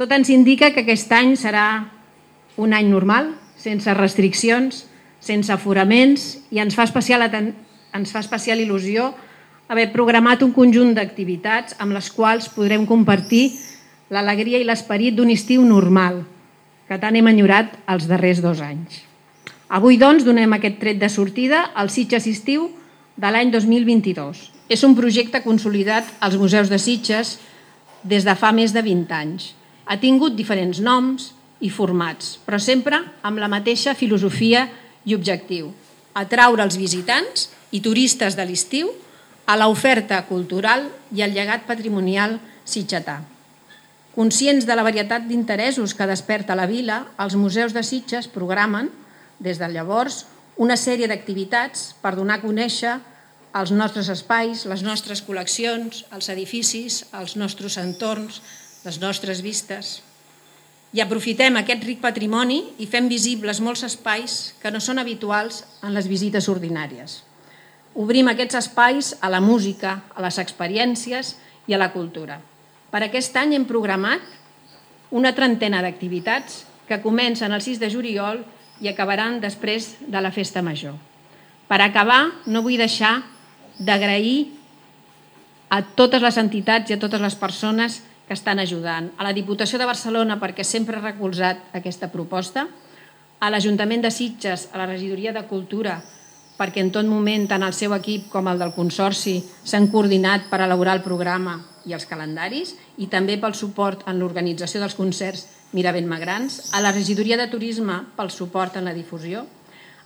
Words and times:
Tot 0.00 0.14
ens 0.16 0.30
indica 0.32 0.70
que 0.72 0.80
aquest 0.80 1.10
any 1.12 1.34
serà 1.36 1.84
un 2.56 2.72
any 2.72 2.86
normal, 2.88 3.34
sense 3.60 3.92
restriccions, 3.98 4.86
sense 5.20 5.52
aforaments 5.52 6.38
i 6.48 6.62
ens 6.62 6.72
fa 6.72 6.86
especial, 6.88 7.26
ens 7.28 8.14
fa 8.14 8.22
especial 8.24 8.62
il·lusió 8.64 9.10
haver 9.68 9.90
programat 9.92 10.40
un 10.40 10.54
conjunt 10.56 10.94
d'activitats 10.96 11.76
amb 11.84 11.92
les 11.92 12.08
quals 12.16 12.48
podrem 12.54 12.88
compartir 12.88 13.50
l'alegria 14.08 14.56
i 14.56 14.64
l'esperit 14.64 15.20
d'un 15.20 15.34
estiu 15.36 15.68
normal, 15.68 16.22
que 16.88 16.96
tant 16.96 17.20
hem 17.20 17.28
enyorat 17.28 17.76
els 17.84 18.08
darrers 18.08 18.40
dos 18.40 18.64
anys. 18.64 19.04
Avui, 19.68 20.00
doncs, 20.00 20.24
donem 20.24 20.56
aquest 20.56 20.80
tret 20.80 20.96
de 20.96 21.12
sortida 21.12 21.66
al 21.76 21.92
Sitges 21.92 22.24
Estiu 22.24 22.70
de 23.20 23.28
l'any 23.28 23.52
2022. 23.52 24.48
És 24.72 24.80
un 24.80 24.96
projecte 24.96 25.44
consolidat 25.44 26.08
als 26.24 26.40
museus 26.40 26.72
de 26.72 26.80
Sitges 26.80 27.36
des 28.00 28.24
de 28.24 28.32
fa 28.32 28.56
més 28.56 28.72
de 28.72 28.80
20 28.80 29.18
anys. 29.20 29.52
Ha 29.90 29.98
tingut 29.98 30.36
diferents 30.38 30.78
noms 30.78 31.32
i 31.60 31.68
formats, 31.74 32.36
però 32.46 32.60
sempre 32.62 33.00
amb 33.26 33.42
la 33.42 33.50
mateixa 33.50 33.96
filosofia 33.98 34.68
i 35.04 35.16
objectiu, 35.16 35.72
atraure 36.14 36.62
els 36.62 36.78
visitants 36.78 37.48
i 37.74 37.82
turistes 37.82 38.36
de 38.38 38.46
l'estiu 38.46 38.92
a 39.50 39.56
l'oferta 39.58 40.22
cultural 40.28 40.86
i 41.10 41.24
al 41.26 41.34
llegat 41.34 41.66
patrimonial 41.66 42.38
sitgetà. 42.62 43.18
Conscients 44.14 44.66
de 44.66 44.74
la 44.78 44.86
varietat 44.86 45.26
d'interessos 45.26 45.94
que 45.94 46.06
desperta 46.06 46.54
la 46.58 46.68
vila, 46.70 47.04
els 47.18 47.34
museus 47.34 47.74
de 47.74 47.82
Sitges 47.86 48.30
programen, 48.30 48.90
des 49.38 49.58
de 49.58 49.68
llavors, 49.70 50.24
una 50.60 50.76
sèrie 50.76 51.08
d'activitats 51.10 51.94
per 52.02 52.14
donar 52.18 52.38
a 52.38 52.44
conèixer 52.44 52.98
els 53.58 53.70
nostres 53.74 54.10
espais, 54.12 54.66
les 54.70 54.82
nostres 54.86 55.22
col·leccions, 55.26 56.04
els 56.14 56.28
edificis, 56.30 57.04
els 57.16 57.34
nostres 57.40 57.78
entorns, 57.80 58.42
les 58.84 59.00
nostres 59.00 59.42
vistes. 59.44 60.00
I 60.90 61.02
aprofitem 61.04 61.58
aquest 61.60 61.84
ric 61.86 62.00
patrimoni 62.02 62.60
i 62.82 62.86
fem 62.90 63.06
visibles 63.10 63.60
molts 63.62 63.84
espais 63.86 64.54
que 64.62 64.72
no 64.74 64.80
són 64.82 64.98
habituals 64.98 65.62
en 65.86 65.94
les 65.94 66.08
visites 66.10 66.48
ordinàries. 66.50 67.20
Obrim 67.94 68.30
aquests 68.30 68.58
espais 68.58 69.14
a 69.20 69.30
la 69.30 69.40
música, 69.42 70.00
a 70.14 70.22
les 70.22 70.38
experiències 70.42 71.36
i 71.66 71.74
a 71.74 71.78
la 71.78 71.90
cultura. 71.92 72.40
Per 72.90 73.02
aquest 73.06 73.36
any 73.38 73.54
hem 73.54 73.66
programat 73.68 74.22
una 75.14 75.34
trentena 75.34 75.82
d'activitats 75.82 76.64
que 76.88 77.02
comencen 77.02 77.52
el 77.54 77.62
6 77.62 77.78
de 77.78 77.90
juliol 77.90 78.42
i 78.80 78.88
acabaran 78.90 79.38
després 79.42 79.96
de 80.00 80.22
la 80.22 80.32
festa 80.34 80.62
major. 80.62 80.96
Per 81.70 81.78
acabar, 81.82 82.32
no 82.46 82.62
vull 82.66 82.80
deixar 82.80 83.20
d'agrair 83.78 84.48
a 85.70 85.84
totes 85.94 86.22
les 86.22 86.38
entitats 86.40 86.90
i 86.90 86.96
a 86.96 86.98
totes 86.98 87.22
les 87.22 87.36
persones 87.38 88.00
que 88.02 88.09
estan 88.36 88.60
ajudant. 88.62 89.10
A 89.18 89.26
la 89.26 89.34
Diputació 89.36 89.78
de 89.78 89.88
Barcelona, 89.88 90.38
perquè 90.40 90.64
sempre 90.64 90.98
ha 90.98 91.04
recolzat 91.04 91.74
aquesta 91.76 92.10
proposta, 92.12 92.66
a 93.40 93.50
l'Ajuntament 93.50 94.02
de 94.04 94.10
Sitges, 94.12 94.68
a 94.72 94.78
la 94.78 94.86
Regidoria 94.86 95.32
de 95.32 95.46
Cultura, 95.48 96.00
perquè 96.60 96.82
en 96.84 96.90
tot 96.92 97.08
moment 97.08 97.46
tant 97.48 97.64
el 97.64 97.72
seu 97.72 97.94
equip 97.96 98.28
com 98.28 98.50
el 98.50 98.60
del 98.60 98.74
Consorci 98.76 99.38
s'han 99.64 99.88
coordinat 99.92 100.50
per 100.50 100.60
elaborar 100.60 100.98
el 100.98 101.06
programa 101.06 101.56
i 101.88 101.94
els 101.96 102.04
calendaris 102.04 102.74
i 103.00 103.08
també 103.08 103.38
pel 103.40 103.56
suport 103.56 104.04
en 104.10 104.20
l'organització 104.20 104.82
dels 104.82 104.98
concerts 104.98 105.46
Miravent 105.72 106.08
Magrans, 106.10 106.74
a 106.74 106.82
la 106.84 106.92
Regidoria 106.92 107.38
de 107.40 107.46
Turisme 107.48 107.96
pel 108.16 108.28
suport 108.34 108.76
en 108.76 108.84
la 108.84 108.92
difusió, 108.92 109.46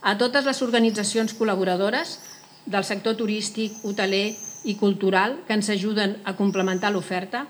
a 0.05 0.15
totes 0.21 0.45
les 0.47 0.61
organitzacions 0.63 1.35
col·laboradores 1.35 2.19
del 2.67 2.85
sector 2.85 3.17
turístic, 3.17 3.81
hoteler 3.83 4.37
i 4.65 4.77
cultural 4.77 5.41
que 5.49 5.57
ens 5.57 5.71
ajuden 5.73 6.19
a 6.25 6.37
complementar 6.37 6.93
l'oferta, 6.93 7.47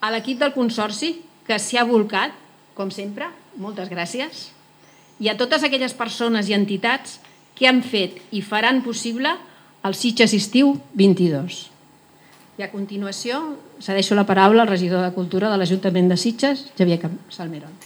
a 0.00 0.10
l'equip 0.10 0.40
del 0.40 0.54
Consorci 0.56 1.14
que 1.46 1.58
s'hi 1.60 1.78
ha 1.78 1.84
volcat, 1.84 2.32
com 2.74 2.90
sempre, 2.94 3.28
moltes 3.60 3.90
gràcies, 3.92 4.48
i 5.20 5.28
a 5.28 5.36
totes 5.36 5.64
aquelles 5.66 5.94
persones 5.96 6.48
i 6.48 6.56
entitats 6.56 7.18
que 7.58 7.68
han 7.68 7.82
fet 7.84 8.16
i 8.32 8.40
faran 8.40 8.80
possible 8.80 9.34
el 9.84 9.96
Sitges 9.96 10.32
Estiu 10.36 10.72
22. 10.96 11.66
I 12.60 12.64
a 12.64 12.70
continuació 12.72 13.40
cedeixo 13.80 14.16
la 14.16 14.26
paraula 14.28 14.64
al 14.64 14.72
regidor 14.72 15.04
de 15.04 15.12
Cultura 15.16 15.52
de 15.52 15.60
l'Ajuntament 15.60 16.08
de 16.08 16.16
Sitges, 16.20 16.66
Javier 16.78 17.00
Salmerón. 17.32 17.76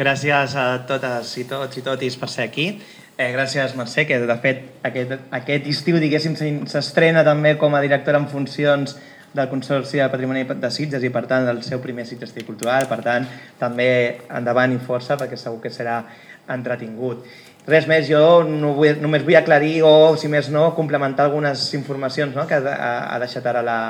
Gràcies 0.00 0.54
a 0.56 0.64
totes 0.88 1.34
i 1.36 1.44
tots 1.44 1.76
i 1.76 1.82
totis 1.84 2.16
per 2.16 2.28
ser 2.32 2.46
aquí. 2.48 2.70
Eh, 3.20 3.32
gràcies, 3.34 3.74
Mercè, 3.76 4.06
que 4.08 4.16
de 4.16 4.34
fet 4.40 4.60
aquest, 4.88 5.10
aquest 5.36 5.66
estiu, 5.68 5.98
diguéssim, 6.00 6.38
s'estrena 6.72 7.20
també 7.20 7.50
com 7.60 7.74
a 7.76 7.82
directora 7.84 8.16
en 8.16 8.24
funcions 8.30 8.94
del 9.36 9.50
Consorci 9.50 10.00
de 10.00 10.06
Patrimoni 10.08 10.46
de 10.48 10.70
Sitges 10.72 11.04
i, 11.04 11.10
per 11.12 11.26
tant, 11.28 11.44
del 11.44 11.60
seu 11.66 11.82
primer 11.84 12.06
Sitges 12.08 12.32
Cultural. 12.46 12.88
Per 12.88 12.98
tant, 13.04 13.26
també 13.60 13.90
endavant 14.24 14.72
i 14.72 14.80
força, 14.80 15.18
perquè 15.20 15.36
segur 15.36 15.60
que 15.60 15.68
serà 15.68 15.98
entretingut. 16.48 17.28
Res 17.68 17.84
més, 17.92 18.08
jo 18.08 18.40
no 18.48 18.72
vull, 18.78 18.96
només 19.04 19.28
vull 19.28 19.36
aclarir 19.36 19.82
o, 19.84 20.16
si 20.16 20.32
més 20.32 20.48
no, 20.48 20.70
complementar 20.72 21.28
algunes 21.28 21.68
informacions 21.76 22.32
no?, 22.32 22.48
que 22.48 22.56
ha, 22.56 22.92
ha 23.04 23.20
deixat 23.20 23.52
ara 23.52 23.60
la, 23.60 23.80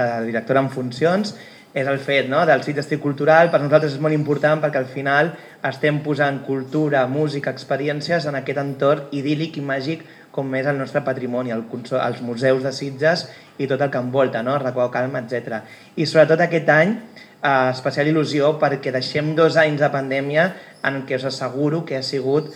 la 0.00 0.08
directora 0.24 0.64
en 0.64 0.72
funcions 0.72 1.36
és 1.72 1.88
el 1.88 1.98
fet 1.98 2.28
no? 2.28 2.42
del 2.46 2.62
sitge 2.64 2.82
estic 2.84 3.00
cultural. 3.00 3.50
Per 3.52 3.60
nosaltres 3.62 3.96
és 3.96 4.02
molt 4.02 4.16
important 4.16 4.60
perquè 4.62 4.80
al 4.80 4.88
final 4.90 5.32
estem 5.68 6.00
posant 6.04 6.42
cultura, 6.46 7.06
música, 7.08 7.52
experiències 7.52 8.26
en 8.28 8.38
aquest 8.38 8.60
entorn 8.62 9.08
idíl·lic 9.16 9.58
i 9.58 9.64
màgic 9.64 10.04
com 10.32 10.54
és 10.56 10.66
el 10.66 10.78
nostre 10.80 11.02
patrimoni, 11.04 11.52
el, 11.52 11.64
els 11.68 12.22
museus 12.24 12.62
de 12.64 12.72
Sitges 12.72 13.26
i 13.60 13.68
tot 13.68 13.80
el 13.84 13.90
que 13.92 14.00
envolta, 14.00 14.42
no? 14.42 14.56
Racó 14.58 14.88
Calma, 14.90 15.20
etc. 15.20 15.60
I 15.96 16.08
sobretot 16.08 16.40
aquest 16.40 16.72
any, 16.72 16.96
eh, 17.42 17.70
especial 17.70 18.08
il·lusió 18.08 18.54
perquè 18.60 18.92
deixem 18.94 19.34
dos 19.36 19.58
anys 19.60 19.84
de 19.84 19.90
pandèmia 19.92 20.48
en 20.88 21.02
què 21.08 21.20
us 21.20 21.28
asseguro 21.28 21.84
que 21.84 22.00
ha 22.00 22.02
sigut 22.06 22.48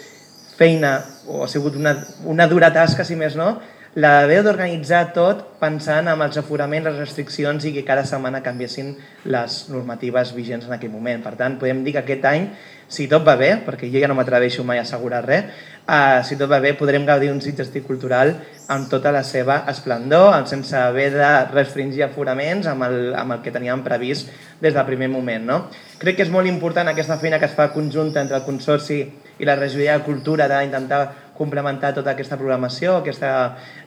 feina, 0.56 0.98
o 1.28 1.44
ha 1.44 1.48
sigut 1.52 1.76
una, 1.76 1.92
una 2.24 2.46
dura 2.48 2.72
tasca, 2.72 3.04
si 3.04 3.16
més 3.16 3.36
no, 3.36 3.58
la 3.96 4.10
d'haver 4.20 4.42
d'organitzar 4.44 5.14
tot 5.16 5.38
pensant 5.56 6.10
en 6.12 6.20
els 6.20 6.36
aforaments, 6.36 6.84
les 6.84 6.98
restriccions 7.00 7.64
i 7.64 7.70
que 7.72 7.84
cada 7.84 8.02
setmana 8.04 8.42
canviessin 8.44 8.90
les 9.24 9.54
normatives 9.72 10.34
vigents 10.36 10.66
en 10.68 10.74
aquell 10.76 10.92
moment. 10.92 11.22
Per 11.24 11.32
tant, 11.38 11.56
podem 11.56 11.80
dir 11.80 11.94
que 11.94 12.02
aquest 12.02 12.26
any, 12.28 12.44
si 12.92 13.06
tot 13.08 13.24
va 13.24 13.38
bé, 13.40 13.54
perquè 13.64 13.88
jo 13.88 14.02
ja 14.02 14.10
no 14.12 14.18
m'atreveixo 14.18 14.66
mai 14.68 14.82
a 14.82 14.84
assegurar 14.84 15.22
res, 15.24 15.48
uh, 15.88 16.20
si 16.28 16.36
tot 16.36 16.52
va 16.52 16.60
bé 16.60 16.74
podrem 16.76 17.08
gaudir 17.08 17.32
d'un 17.32 17.40
sitge 17.40 17.80
cultural 17.88 18.34
amb 18.68 18.90
tota 18.92 19.14
la 19.16 19.24
seva 19.24 19.62
esplendor, 19.72 20.34
sense 20.44 20.76
haver 20.76 21.10
de 21.16 21.32
restringir 21.54 22.04
aforaments 22.04 22.68
amb 22.68 22.84
el, 22.84 23.14
amb 23.16 23.38
el 23.38 23.40
que 23.40 23.54
teníem 23.54 23.80
previst 23.86 24.28
des 24.60 24.74
del 24.76 24.84
primer 24.84 25.08
moment. 25.08 25.48
No? 25.48 25.60
Crec 25.96 26.20
que 26.20 26.28
és 26.28 26.34
molt 26.34 26.52
important 26.52 26.92
aquesta 26.92 27.16
feina 27.16 27.40
que 27.40 27.48
es 27.48 27.56
fa 27.56 27.72
conjunta 27.72 28.20
entre 28.20 28.36
el 28.36 28.44
Consorci 28.44 29.00
i 29.38 29.48
la 29.48 29.56
Regidoria 29.56 29.96
de 29.96 30.04
Cultura 30.04 30.48
d'intentar 30.52 31.25
complementar 31.38 31.92
tota 31.96 32.12
aquesta 32.12 32.38
programació, 32.40 32.98
aquesta, 33.00 33.30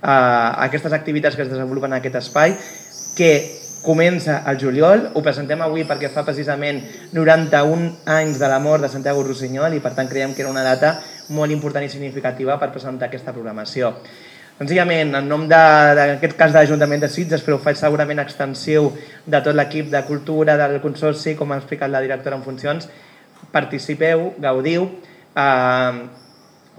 uh, 0.01 0.63
aquestes 0.65 0.93
activitats 0.95 1.35
que 1.35 1.45
es 1.45 1.51
desenvolupen 1.51 1.93
en 1.93 1.99
aquest 1.99 2.19
espai, 2.21 2.55
que 3.17 3.33
comença 3.81 4.41
al 4.45 4.59
juliol, 4.59 5.09
ho 5.15 5.21
presentem 5.23 5.61
avui 5.63 5.85
perquè 5.87 6.09
fa 6.11 6.25
precisament 6.27 6.81
91 7.15 8.09
anys 8.11 8.39
de 8.39 8.49
la 8.51 8.59
mort 8.59 8.83
de 8.83 8.89
Santiago 8.91 9.23
Rossinyol 9.23 9.77
i 9.77 9.83
per 9.83 9.93
tant 9.95 10.09
creiem 10.09 10.35
que 10.35 10.43
era 10.43 10.51
una 10.51 10.65
data 10.65 10.97
molt 11.35 11.51
important 11.53 11.85
i 11.85 11.91
significativa 11.91 12.57
per 12.59 12.73
presentar 12.73 13.07
aquesta 13.07 13.33
programació. 13.35 13.93
Senzillament, 14.59 15.13
en 15.15 15.29
nom 15.31 15.45
d'aquest 15.47 16.33
cas 16.35 16.51
de 16.51 16.59
l'Ajuntament 16.59 16.99
de 16.99 17.07
Sitges, 17.07 17.43
però 17.45 17.55
ho 17.55 17.63
faig 17.63 17.77
segurament 17.79 18.19
extensiu 18.19 18.89
de 19.23 19.39
tot 19.45 19.55
l'equip 19.55 19.87
de 19.87 20.01
cultura 20.03 20.57
del 20.59 20.81
Consorci, 20.83 21.37
com 21.39 21.53
ha 21.53 21.59
explicat 21.61 21.87
la 21.87 22.01
directora 22.03 22.35
en 22.35 22.43
funcions, 22.43 22.89
participeu, 23.53 24.33
gaudiu, 24.43 24.89
eh, 25.39 26.01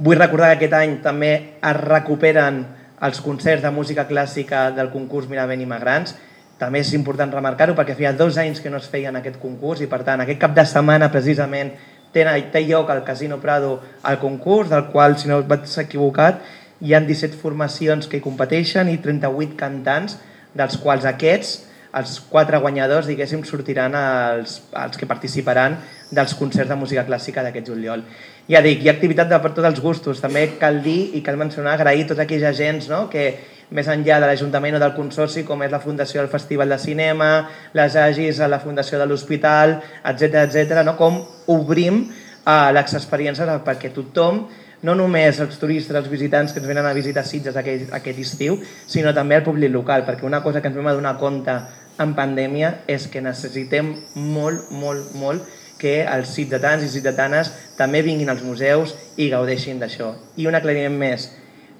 Vull 0.00 0.16
recordar 0.16 0.54
que 0.54 0.64
aquest 0.64 0.74
any 0.78 0.92
també 1.04 1.30
es 1.60 1.76
recuperen 1.76 2.62
els 3.04 3.18
concerts 3.20 3.60
de 3.60 3.70
música 3.70 4.06
clàssica 4.08 4.70
del 4.72 4.88
concurs 4.88 5.26
Miravent 5.28 5.66
Magrans. 5.68 6.14
També 6.56 6.80
és 6.80 6.94
important 6.96 7.32
remarcar-ho 7.34 7.74
perquè 7.76 7.96
feia 7.98 8.14
dos 8.16 8.38
anys 8.40 8.62
que 8.64 8.72
no 8.72 8.80
es 8.80 8.88
feien 8.88 9.16
aquest 9.20 9.36
concurs 9.42 9.82
i 9.84 9.88
per 9.92 10.00
tant 10.06 10.24
aquest 10.24 10.40
cap 10.40 10.56
de 10.56 10.64
setmana 10.64 11.10
precisament 11.12 11.74
té, 12.14 12.24
té 12.24 12.64
lloc 12.64 12.88
al 12.88 13.04
Casino 13.04 13.42
Prado 13.44 13.74
el 14.08 14.16
concurs, 14.24 14.70
del 14.72 14.88
qual, 14.88 15.18
si 15.20 15.28
no 15.28 15.42
vaig 15.44 15.68
equivocat, 15.84 16.40
hi 16.80 16.96
han 16.96 17.04
17 17.04 17.36
formacions 17.36 18.08
que 18.08 18.16
hi 18.16 18.24
competeixen 18.24 18.88
i 18.88 18.96
38 19.04 19.52
cantants, 19.60 20.16
dels 20.56 20.80
quals 20.80 21.04
aquests, 21.04 21.58
els 21.98 22.18
quatre 22.30 22.58
guanyadors, 22.62 23.08
diguéssim, 23.10 23.42
sortiran 23.48 23.96
els, 23.98 24.60
els 24.78 24.98
que 25.00 25.08
participaran 25.10 25.78
dels 26.10 26.34
concerts 26.38 26.70
de 26.70 26.78
música 26.78 27.06
clàssica 27.06 27.42
d'aquest 27.42 27.72
juliol 27.72 28.04
ja 28.50 28.60
dic, 28.64 28.82
hi 28.82 28.90
ha 28.90 28.96
activitat 28.96 29.28
de 29.30 29.38
per 29.38 29.52
tots 29.54 29.68
els 29.68 29.80
gustos. 29.82 30.20
També 30.22 30.42
cal 30.58 30.80
dir 30.82 31.14
i 31.14 31.22
cal 31.22 31.38
mencionar, 31.38 31.76
agrair 31.76 32.06
tots 32.08 32.22
aquells 32.24 32.46
agents 32.50 32.88
no? 32.90 33.04
que 33.12 33.26
més 33.70 33.86
enllà 33.86 34.18
de 34.18 34.26
l'Ajuntament 34.26 34.74
o 34.74 34.80
del 34.82 34.96
Consorci, 34.96 35.44
com 35.46 35.62
és 35.62 35.70
la 35.70 35.78
Fundació 35.82 36.18
del 36.20 36.32
Festival 36.32 36.74
de 36.74 36.78
Cinema, 36.82 37.30
les 37.78 37.94
Agis 37.94 38.40
la 38.42 38.58
Fundació 38.58 38.98
de 38.98 39.06
l'Hospital, 39.06 39.76
etc 40.10 40.42
etc. 40.48 40.80
no? 40.86 40.96
com 40.98 41.20
obrim 41.54 42.02
uh, 42.08 42.72
les 42.74 42.96
experiències 42.98 43.54
perquè 43.66 43.92
tothom 43.94 44.48
no 44.82 44.96
només 44.96 45.38
els 45.44 45.58
turistes, 45.60 45.94
els 45.94 46.08
visitants 46.08 46.54
que 46.54 46.58
ens 46.58 46.66
venen 46.66 46.86
a 46.88 46.94
visitar 46.96 47.22
Sitges 47.28 47.56
aquest, 47.60 47.92
aquest 47.94 48.18
estiu, 48.18 48.56
sinó 48.88 49.12
també 49.14 49.36
el 49.36 49.44
públic 49.46 49.70
local, 49.70 50.06
perquè 50.08 50.24
una 50.26 50.40
cosa 50.42 50.62
que 50.62 50.72
ens 50.72 50.78
vam 50.78 50.88
adonar 50.90 51.18
compte 51.20 51.54
en 52.00 52.14
pandèmia 52.16 52.80
és 52.90 53.06
que 53.12 53.22
necessitem 53.22 53.92
molt, 54.14 54.70
molt, 54.72 55.14
molt 55.20 55.58
que 55.80 56.00
els 56.04 56.34
ciutadans 56.36 56.84
i 56.84 56.90
ciutadanes 56.92 57.52
també 57.78 58.02
vinguin 58.04 58.28
als 58.28 58.44
museus 58.44 58.94
i 59.16 59.30
gaudeixin 59.32 59.80
d'això. 59.80 60.12
I 60.36 60.48
un 60.48 60.56
aclariment 60.58 60.98
més, 61.00 61.30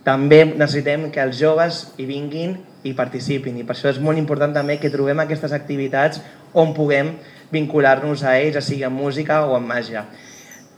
també 0.04 0.44
necessitem 0.48 1.10
que 1.12 1.20
els 1.20 1.36
joves 1.40 1.82
hi 2.00 2.08
vinguin 2.08 2.56
i 2.88 2.94
participin 2.96 3.58
i 3.60 3.66
per 3.68 3.76
això 3.76 3.90
és 3.92 4.00
molt 4.00 4.18
important 4.18 4.56
també 4.56 4.78
que 4.80 4.92
trobem 4.92 5.20
aquestes 5.20 5.52
activitats 5.52 6.22
on 6.56 6.72
puguem 6.76 7.12
vincular-nos 7.52 8.24
a 8.24 8.38
ells, 8.40 8.56
ja 8.56 8.64
sigui 8.64 8.86
en 8.88 8.96
música 8.96 9.42
o 9.44 9.56
en 9.58 9.68
màgia. 9.68 10.06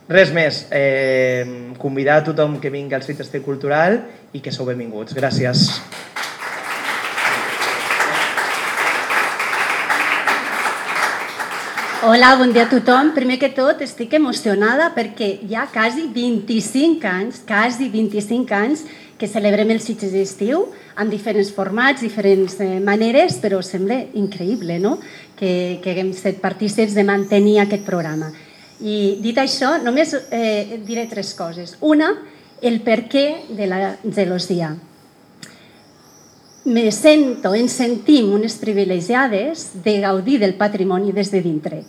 Res 0.09 0.33
més, 0.35 0.65
eh, 0.75 1.73
convidar 1.79 2.19
a 2.19 2.23
tothom 2.27 2.59
que 2.59 2.69
vingui 2.69 2.95
al 2.95 3.03
Sitges 3.03 3.31
Cultural 3.45 4.01
i 4.33 4.41
que 4.41 4.51
sou 4.51 4.67
benvinguts. 4.67 5.15
Gràcies. 5.15 5.69
Hola, 12.05 12.35
bon 12.35 12.51
dia 12.51 12.65
a 12.65 12.67
tothom. 12.67 13.13
Primer 13.15 13.37
que 13.39 13.47
tot, 13.55 13.79
estic 13.79 14.11
emocionada 14.17 14.89
perquè 14.91 15.29
hi 15.47 15.55
ha 15.55 15.61
quasi 15.71 16.09
25 16.11 17.07
anys, 17.07 17.37
quasi 17.47 17.87
25 17.87 18.57
anys, 18.57 18.81
que 19.15 19.29
celebrem 19.31 19.71
el 19.71 19.79
Sitges 19.79 20.11
d'estiu 20.11 20.65
amb 20.99 21.07
diferents 21.15 21.53
formats, 21.55 22.03
diferents 22.03 22.57
eh, 22.59 22.81
maneres, 22.83 23.39
però 23.39 23.61
sembla 23.63 24.01
increïble 24.19 24.81
no? 24.83 24.97
que, 25.39 25.79
que 25.79 25.93
haguem 25.93 26.11
estat 26.11 26.43
partícips 26.43 26.91
de 26.91 27.07
mantenir 27.07 27.61
aquest 27.63 27.87
programa. 27.87 28.33
I 28.83 29.21
dit 29.23 29.39
això, 29.39 29.77
només 29.79 30.11
eh, 30.11 30.81
diré 30.83 31.07
tres 31.07 31.31
coses. 31.39 31.77
Una, 31.79 32.17
el 32.59 32.81
per 32.83 33.05
què 33.07 33.29
de 33.47 33.71
la 33.71 33.93
gelosia. 34.03 34.73
Me 36.65 36.93
sento, 36.95 37.51
ens 37.59 37.73
sentim 37.75 38.29
unes 38.31 38.53
privilegiades 38.55 39.83
de 39.83 39.97
gaudir 39.99 40.37
del 40.39 40.53
patrimoni 40.55 41.11
des 41.11 41.27
de 41.27 41.41
dintre. 41.43 41.81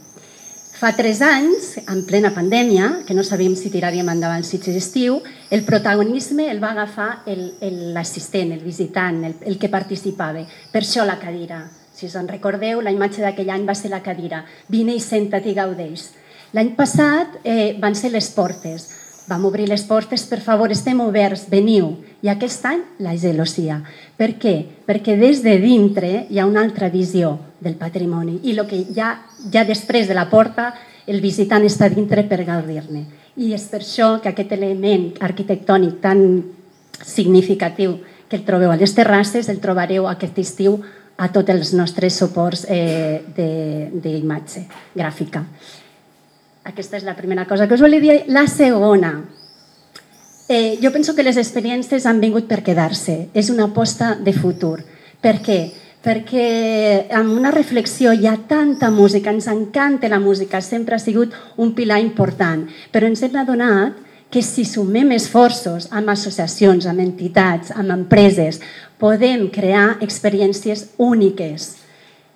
Fa 0.74 0.90
tres 0.98 1.20
anys, 1.22 1.76
en 1.86 2.00
plena 2.08 2.32
pandèmia, 2.34 3.04
que 3.06 3.14
no 3.14 3.22
sabíem 3.22 3.54
si 3.54 3.70
tiraríem 3.70 4.10
endavant 4.10 4.42
Sitges 4.42 4.74
estiu, 4.74 5.20
el 5.54 5.62
protagonisme 5.62 6.48
el 6.50 6.58
va 6.58 6.72
agafar 6.74 7.22
l'assistent, 7.30 8.50
el, 8.50 8.58
el 8.58 8.66
visitant, 8.66 9.22
el, 9.30 9.38
el 9.46 9.60
que 9.62 9.70
participava. 9.70 10.42
Per 10.42 10.82
això 10.82 11.06
la 11.06 11.20
cadira. 11.22 11.62
Si 11.94 12.10
us 12.10 12.18
en 12.18 12.26
recordeu, 12.26 12.82
la 12.82 12.90
imatge 12.90 13.22
d'aquell 13.22 13.54
any 13.54 13.70
va 13.70 13.78
ser 13.78 13.94
la 13.94 14.02
cadira. 14.02 14.42
Vine 14.66 14.98
i 14.98 15.00
senta't 15.00 15.46
i 15.46 15.54
gaudeix. 15.54 16.10
L'any 16.50 16.74
passat 16.74 17.38
eh, 17.44 17.76
van 17.78 17.94
ser 17.94 18.10
les 18.10 18.26
portes 18.34 18.90
vam 19.28 19.44
obrir 19.48 19.68
les 19.68 19.84
portes, 19.88 20.24
per 20.28 20.40
favor, 20.44 20.72
estem 20.72 21.00
oberts, 21.00 21.46
veniu. 21.50 21.94
I 22.24 22.30
aquest 22.32 22.64
any, 22.68 22.82
la 23.04 23.14
gelosia. 23.16 23.80
Per 24.16 24.34
què? 24.40 24.54
Perquè 24.86 25.16
des 25.20 25.42
de 25.44 25.56
dintre 25.60 26.26
hi 26.30 26.40
ha 26.40 26.46
una 26.48 26.62
altra 26.64 26.90
visió 26.92 27.38
del 27.60 27.76
patrimoni 27.80 28.40
i 28.44 28.54
el 28.54 28.64
que 28.68 28.82
ja, 28.94 29.14
ja 29.52 29.64
després 29.64 30.08
de 30.08 30.16
la 30.16 30.28
porta 30.30 30.72
el 31.06 31.20
visitant 31.20 31.64
està 31.64 31.88
dintre 31.92 32.24
per 32.28 32.44
gaudir-ne. 32.44 33.04
I 33.36 33.52
és 33.56 33.64
per 33.70 33.80
això 33.82 34.18
que 34.22 34.30
aquest 34.30 34.52
element 34.56 35.10
arquitectònic 35.24 36.00
tan 36.04 36.20
significatiu 37.04 37.98
que 38.28 38.36
el 38.36 38.44
trobeu 38.44 38.72
a 38.72 38.78
les 38.80 38.94
terrasses 38.94 39.48
el 39.52 39.60
trobareu 39.60 40.06
aquest 40.08 40.38
estiu 40.40 40.78
a 41.16 41.28
tots 41.30 41.50
els 41.52 41.72
nostres 41.76 42.16
suports 42.18 42.64
eh, 42.68 43.22
d'imatge 43.34 44.64
gràfica. 44.94 45.44
Aquesta 46.64 46.96
és 46.96 47.04
la 47.04 47.14
primera 47.16 47.44
cosa 47.44 47.68
que 47.68 47.76
us 47.76 47.82
volia 47.84 48.00
dir. 48.00 48.22
La 48.32 48.46
segona, 48.48 49.12
eh, 50.48 50.78
jo 50.80 50.90
penso 50.92 51.14
que 51.14 51.22
les 51.22 51.36
experiències 51.36 52.06
han 52.06 52.20
vingut 52.20 52.48
per 52.48 52.62
quedar-se. 52.64 53.28
És 53.34 53.50
una 53.50 53.68
aposta 53.68 54.14
de 54.16 54.32
futur. 54.32 54.80
Per 55.20 55.40
què? 55.44 55.60
Perquè 56.04 57.08
amb 57.16 57.32
una 57.32 57.50
reflexió 57.52 58.12
hi 58.12 58.26
ha 58.26 58.36
tanta 58.48 58.90
música, 58.90 59.30
ens 59.30 59.46
encanta 59.48 60.08
la 60.08 60.20
música, 60.20 60.60
sempre 60.60 60.96
ha 60.96 60.98
sigut 60.98 61.32
un 61.56 61.72
pilar 61.74 62.00
important, 62.00 62.66
però 62.92 63.08
ens 63.08 63.22
hem 63.22 63.36
adonat 63.40 63.96
que 64.30 64.42
si 64.42 64.64
sumem 64.64 65.12
esforços 65.12 65.88
amb 65.92 66.10
associacions, 66.10 66.84
amb 66.86 67.00
entitats, 67.00 67.70
amb 67.70 67.92
empreses, 67.94 68.60
podem 68.98 69.48
crear 69.48 69.96
experiències 70.02 70.90
úniques 70.98 71.83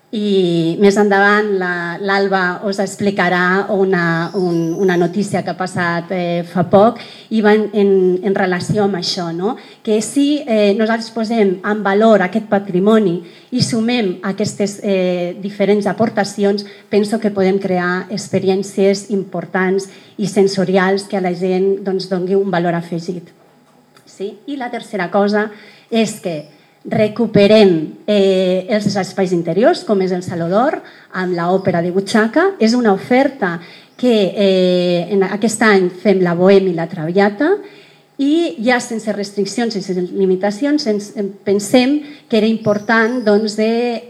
i 0.08 0.78
més 0.80 0.96
endavant 0.96 1.50
l'Alba 2.00 2.62
us 2.64 2.78
explicarà 2.80 3.66
una, 3.74 4.30
un, 4.40 4.72
una 4.80 4.96
notícia 4.96 5.42
que 5.44 5.52
ha 5.52 5.58
passat 5.58 6.14
eh, 6.16 6.44
fa 6.48 6.64
poc 6.64 7.02
i 7.28 7.42
va 7.44 7.52
en, 7.52 7.66
en, 7.76 7.90
en 8.24 8.38
relació 8.38 8.86
amb 8.86 8.96
això, 8.96 9.28
no? 9.36 9.58
que 9.84 10.00
si 10.00 10.40
eh, 10.46 10.72
nosaltres 10.78 11.12
posem 11.12 11.58
en 11.60 11.84
valor 11.84 12.24
aquest 12.24 12.48
patrimoni 12.48 13.18
i 13.52 13.60
sumem 13.60 14.14
aquestes 14.24 14.78
eh, 14.80 15.36
diferents 15.42 15.84
aportacions, 15.86 16.64
penso 16.88 17.20
que 17.20 17.34
podem 17.34 17.60
crear 17.60 18.06
experiències 18.08 19.10
importants 19.12 19.90
i 20.16 20.26
sensorials 20.26 21.04
que 21.04 21.20
a 21.20 21.24
la 21.24 21.36
gent 21.36 21.84
doncs, 21.84 22.08
doni 22.08 22.32
un 22.32 22.48
valor 22.48 22.80
afegit. 22.80 23.28
Sí? 24.08 24.38
I 24.48 24.56
la 24.56 24.72
tercera 24.72 25.12
cosa 25.12 25.50
és 25.92 26.16
que 26.24 26.46
recuperem 26.90 27.74
eh, 28.06 28.66
els 28.68 28.88
espais 28.96 29.32
interiors, 29.36 29.84
com 29.84 30.00
és 30.02 30.12
el 30.16 30.24
Saló 30.26 30.48
d'Or, 30.50 30.78
amb 31.12 31.36
l'òpera 31.36 31.82
de 31.84 31.92
Butxaca. 31.92 32.54
És 32.60 32.74
una 32.74 32.92
oferta 32.92 33.58
que 33.98 34.14
eh, 34.30 35.08
en 35.12 35.24
aquest 35.26 35.62
any 35.66 35.88
fem 35.90 36.22
la 36.22 36.36
Bohem 36.38 36.70
i 36.70 36.76
la 36.76 36.88
Traviata 36.90 37.56
i 38.18 38.58
ja 38.66 38.80
sense 38.82 39.12
restriccions 39.14 39.74
sense 39.74 39.94
limitacions 39.94 40.86
ens, 40.90 41.12
pensem 41.46 41.98
que 42.28 42.38
era 42.40 42.48
important 42.50 43.20
doncs, 43.26 43.54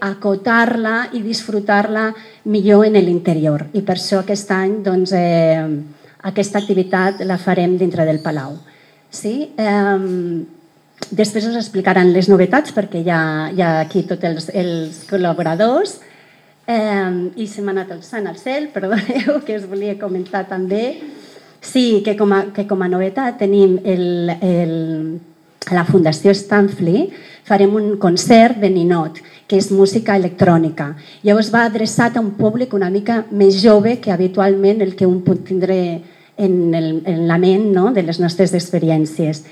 acotar-la 0.01 1.11
i 1.13 1.21
disfrutar-la 1.25 2.11
millor 2.49 2.87
en 2.89 2.97
l'interior. 3.01 3.67
I 3.73 3.85
per 3.85 3.99
això 3.99 4.23
aquest 4.23 4.53
any 4.57 4.79
doncs, 4.85 5.13
eh, 5.13 5.65
aquesta 6.29 6.61
activitat 6.61 7.21
la 7.25 7.37
farem 7.39 7.77
dintre 7.81 8.05
del 8.09 8.21
Palau. 8.25 8.57
Sí? 9.11 9.53
Eh, 9.57 10.57
Després 11.09 11.47
us 11.49 11.57
explicaran 11.57 12.13
les 12.13 12.29
novetats 12.29 12.75
perquè 12.77 13.01
hi 13.01 13.11
ha, 13.11 13.23
hi 13.55 13.63
ha 13.63 13.73
aquí 13.81 14.03
tots 14.09 14.25
els, 14.29 14.51
els 14.53 15.05
col·laboradors 15.09 15.99
eh, 16.69 17.31
i 17.37 17.47
se 17.49 17.63
m'ha 17.65 17.73
anat 17.73 17.95
el 17.97 18.03
sant 18.05 18.29
al 18.29 18.37
cel, 18.37 18.69
perdoneu, 18.75 19.41
que 19.47 19.57
us 19.57 19.67
volia 19.71 19.99
comentar 20.01 20.45
també. 20.51 20.99
Sí, 21.61 22.03
que 22.05 22.15
com 22.17 22.33
a, 22.35 22.45
que 22.55 22.69
com 22.69 22.83
a 22.85 22.91
novetat 22.91 23.41
tenim 23.41 23.79
el, 23.83 24.05
el, 24.43 24.75
la 25.75 25.85
Fundació 25.89 26.31
Stanfley 26.37 27.09
farem 27.49 27.75
un 27.75 27.97
concert 27.99 28.61
de 28.61 28.69
ninot, 28.71 29.19
que 29.49 29.57
és 29.57 29.71
música 29.73 30.17
electrònica. 30.21 30.93
Llavors 31.25 31.49
va 31.55 31.65
adreçat 31.67 32.17
a 32.17 32.23
un 32.23 32.35
públic 32.37 32.77
una 32.77 32.91
mica 32.93 33.23
més 33.31 33.57
jove 33.63 33.97
que 34.05 34.13
habitualment 34.13 34.85
el 34.85 34.95
que 34.95 35.09
un 35.09 35.23
pot 35.25 35.41
tindre 35.49 35.79
en, 36.37 36.59
el, 36.75 36.91
en 37.09 37.25
la 37.27 37.39
ment 37.41 37.71
no? 37.73 37.89
de 37.97 38.05
les 38.05 38.21
nostres 38.21 38.53
experiències. 38.55 39.43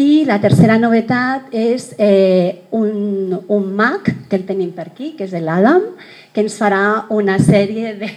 I 0.00 0.24
la 0.24 0.38
tercera 0.40 0.78
novetat 0.80 1.50
és 1.52 1.90
eh, 2.00 2.62
un, 2.72 3.34
un 3.52 3.64
mag, 3.76 4.06
que 4.30 4.38
el 4.38 4.46
tenim 4.48 4.70
per 4.72 4.86
aquí, 4.88 5.10
que 5.18 5.26
és 5.26 5.34
l'Adam, 5.44 5.90
que 6.32 6.40
ens 6.40 6.56
farà 6.56 7.10
una 7.12 7.36
sèrie 7.42 7.92
de, 8.00 8.14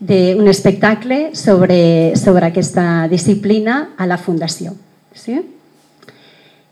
d'un 0.00 0.48
espectacle 0.50 1.36
sobre, 1.38 2.16
sobre 2.18 2.48
aquesta 2.48 3.06
disciplina 3.10 3.94
a 3.96 4.08
la 4.10 4.18
Fundació. 4.18 4.74
Sí? 5.14 5.38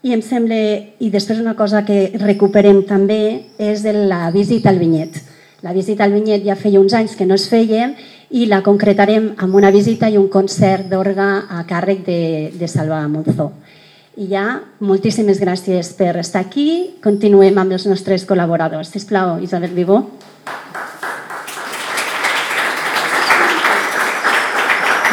I 0.02 0.14
em 0.14 0.22
sembla, 0.26 0.58
i 0.98 1.12
després 1.14 1.38
una 1.42 1.54
cosa 1.58 1.84
que 1.86 2.10
recuperem 2.18 2.82
també 2.88 3.46
és 3.62 3.86
la 3.86 4.26
visita 4.34 4.72
al 4.72 4.82
vinyet. 4.82 5.22
La 5.62 5.74
visita 5.74 6.02
al 6.02 6.14
vinyet 6.14 6.42
ja 6.46 6.58
feia 6.58 6.82
uns 6.82 6.98
anys 6.98 7.14
que 7.14 7.26
no 7.26 7.38
es 7.38 7.46
feia 7.50 7.92
i 8.30 8.46
la 8.50 8.64
concretarem 8.66 9.32
amb 9.38 9.54
una 9.54 9.70
visita 9.70 10.10
i 10.10 10.18
un 10.18 10.26
concert 10.30 10.90
d'orga 10.90 11.46
a 11.46 11.62
càrrec 11.66 12.02
de, 12.06 12.20
de 12.58 12.68
Salva 12.70 13.04
Monzó. 13.06 13.52
I 14.16 14.30
ja, 14.30 14.62
moltíssimes 14.80 15.36
gràcies 15.36 15.90
per 15.92 16.14
estar 16.16 16.40
aquí. 16.40 16.96
Continuem 17.04 17.58
amb 17.60 17.74
els 17.76 17.84
nostres 17.84 18.22
col·laboradors. 18.24 18.88
Sisplau, 18.88 19.34
Isabel 19.44 19.74
Vivó. 19.76 19.98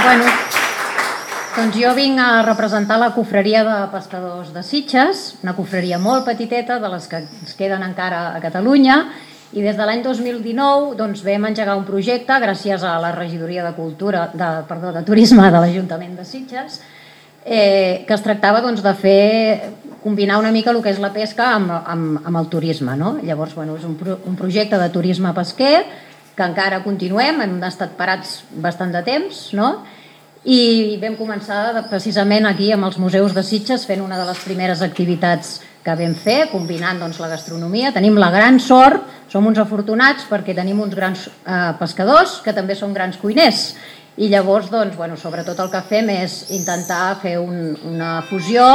Bueno, 0.04 0.32
doncs 1.58 1.76
jo 1.76 1.92
vinc 2.00 2.24
a 2.24 2.30
representar 2.48 2.96
la 3.02 3.12
cofreria 3.12 3.66
de 3.68 3.76
pescadors 3.92 4.56
de 4.56 4.64
Sitges, 4.64 5.26
una 5.44 5.58
cofreria 5.60 6.00
molt 6.00 6.24
petiteta, 6.24 6.80
de 6.80 6.96
les 6.96 7.12
que 7.12 7.26
ens 7.26 7.60
queden 7.60 7.84
encara 7.84 8.30
a 8.32 8.42
Catalunya, 8.44 9.02
i 9.52 9.68
des 9.68 9.76
de 9.76 9.84
l'any 9.84 10.00
2019 10.08 10.96
doncs, 10.96 11.28
vam 11.28 11.52
engegar 11.52 11.76
un 11.76 11.84
projecte 11.84 12.40
gràcies 12.40 12.88
a 12.88 12.96
la 13.04 13.12
regidoria 13.12 13.68
de 13.68 13.76
cultura, 13.76 14.30
de, 14.32 14.52
perdó, 14.72 14.96
de 14.96 15.04
turisme 15.04 15.52
de 15.52 15.60
l'Ajuntament 15.60 16.16
de 16.16 16.26
Sitges, 16.26 16.80
eh, 17.46 18.04
que 18.08 18.14
es 18.14 18.24
tractava 18.24 18.62
doncs, 18.62 18.84
de 18.84 18.94
fer 18.96 19.74
combinar 20.04 20.38
una 20.40 20.52
mica 20.52 20.72
el 20.72 20.82
que 20.84 20.92
és 20.92 21.00
la 21.00 21.14
pesca 21.16 21.54
amb, 21.56 21.72
amb, 21.72 22.22
amb 22.28 22.40
el 22.42 22.50
turisme. 22.52 22.98
No? 23.00 23.18
Llavors, 23.24 23.56
bueno, 23.56 23.78
és 23.80 23.86
un, 23.88 23.96
pro, 24.00 24.20
un 24.28 24.36
projecte 24.40 24.80
de 24.80 24.90
turisme 24.92 25.32
pesquer 25.36 25.78
que 26.34 26.46
encara 26.46 26.82
continuem, 26.84 27.44
hem 27.46 27.60
estat 27.64 27.94
parats 27.96 28.42
bastant 28.62 28.92
de 28.92 29.04
temps, 29.06 29.46
no? 29.54 29.76
i 30.44 30.98
vam 31.00 31.14
començar 31.16 31.86
precisament 31.88 32.50
aquí 32.50 32.74
amb 32.76 32.84
els 32.90 32.98
museus 33.00 33.32
de 33.32 33.44
Sitges 33.48 33.86
fent 33.88 34.02
una 34.04 34.18
de 34.20 34.26
les 34.28 34.42
primeres 34.44 34.82
activitats 34.84 35.62
que 35.84 35.96
vam 36.00 36.16
fer, 36.16 36.50
combinant 36.52 37.00
doncs, 37.00 37.20
la 37.20 37.30
gastronomia. 37.32 37.94
Tenim 37.96 38.18
la 38.20 38.32
gran 38.32 38.60
sort, 38.60 39.08
som 39.32 39.48
uns 39.48 39.60
afortunats 39.60 40.28
perquè 40.30 40.56
tenim 40.56 40.82
uns 40.84 40.96
grans 40.96 41.28
eh, 41.28 41.72
pescadors 41.80 42.42
que 42.44 42.54
també 42.56 42.76
són 42.76 42.96
grans 42.96 43.20
cuiners 43.20 43.74
i 44.16 44.30
llavors, 44.30 44.70
doncs, 44.70 44.96
bueno, 44.96 45.18
sobretot 45.18 45.58
el 45.64 45.72
que 45.74 45.82
fem 45.90 46.10
és 46.14 46.36
intentar 46.54 47.16
fer 47.22 47.40
un, 47.42 47.74
una 47.90 48.20
fusió 48.30 48.66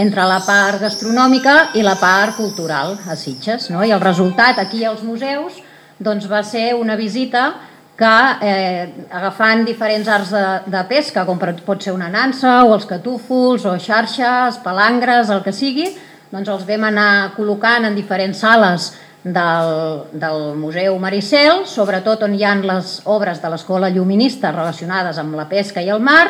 entre 0.00 0.24
la 0.24 0.38
part 0.46 0.80
gastronòmica 0.80 1.74
i 1.76 1.84
la 1.84 1.98
part 2.00 2.38
cultural 2.38 2.96
a 3.04 3.16
Sitges. 3.16 3.68
No? 3.68 3.82
I 3.84 3.92
el 3.92 4.00
resultat 4.00 4.60
aquí 4.62 4.86
als 4.88 5.02
museus 5.04 5.60
doncs, 5.98 6.28
va 6.30 6.40
ser 6.42 6.72
una 6.78 6.96
visita 6.96 7.50
que 7.98 8.14
eh, 8.46 8.88
agafant 9.10 9.64
diferents 9.66 10.08
arts 10.08 10.30
de, 10.30 10.44
de 10.70 10.82
pesca, 10.88 11.24
com 11.26 11.40
pot 11.40 11.82
ser 11.82 11.92
una 11.92 12.08
nansa 12.08 12.62
o 12.64 12.72
els 12.76 12.86
catúfols 12.86 13.66
o 13.66 13.74
xarxes, 13.82 14.60
palangres, 14.62 15.32
el 15.34 15.42
que 15.42 15.52
sigui, 15.52 15.90
doncs 16.30 16.48
els 16.48 16.64
vam 16.68 16.86
anar 16.88 17.34
col·locant 17.34 17.88
en 17.88 17.98
diferents 17.98 18.40
sales 18.40 18.92
del, 19.24 19.72
del 20.12 20.54
Museu 20.56 20.98
Maricel, 21.02 21.64
sobretot 21.66 22.22
on 22.26 22.36
hi 22.38 22.44
ha 22.46 22.54
les 22.60 23.00
obres 23.06 23.42
de 23.42 23.50
l'Escola 23.50 23.90
Lluminista 23.90 24.52
relacionades 24.54 25.18
amb 25.18 25.36
la 25.38 25.48
pesca 25.50 25.82
i 25.82 25.90
el 25.90 26.00
mar, 26.04 26.28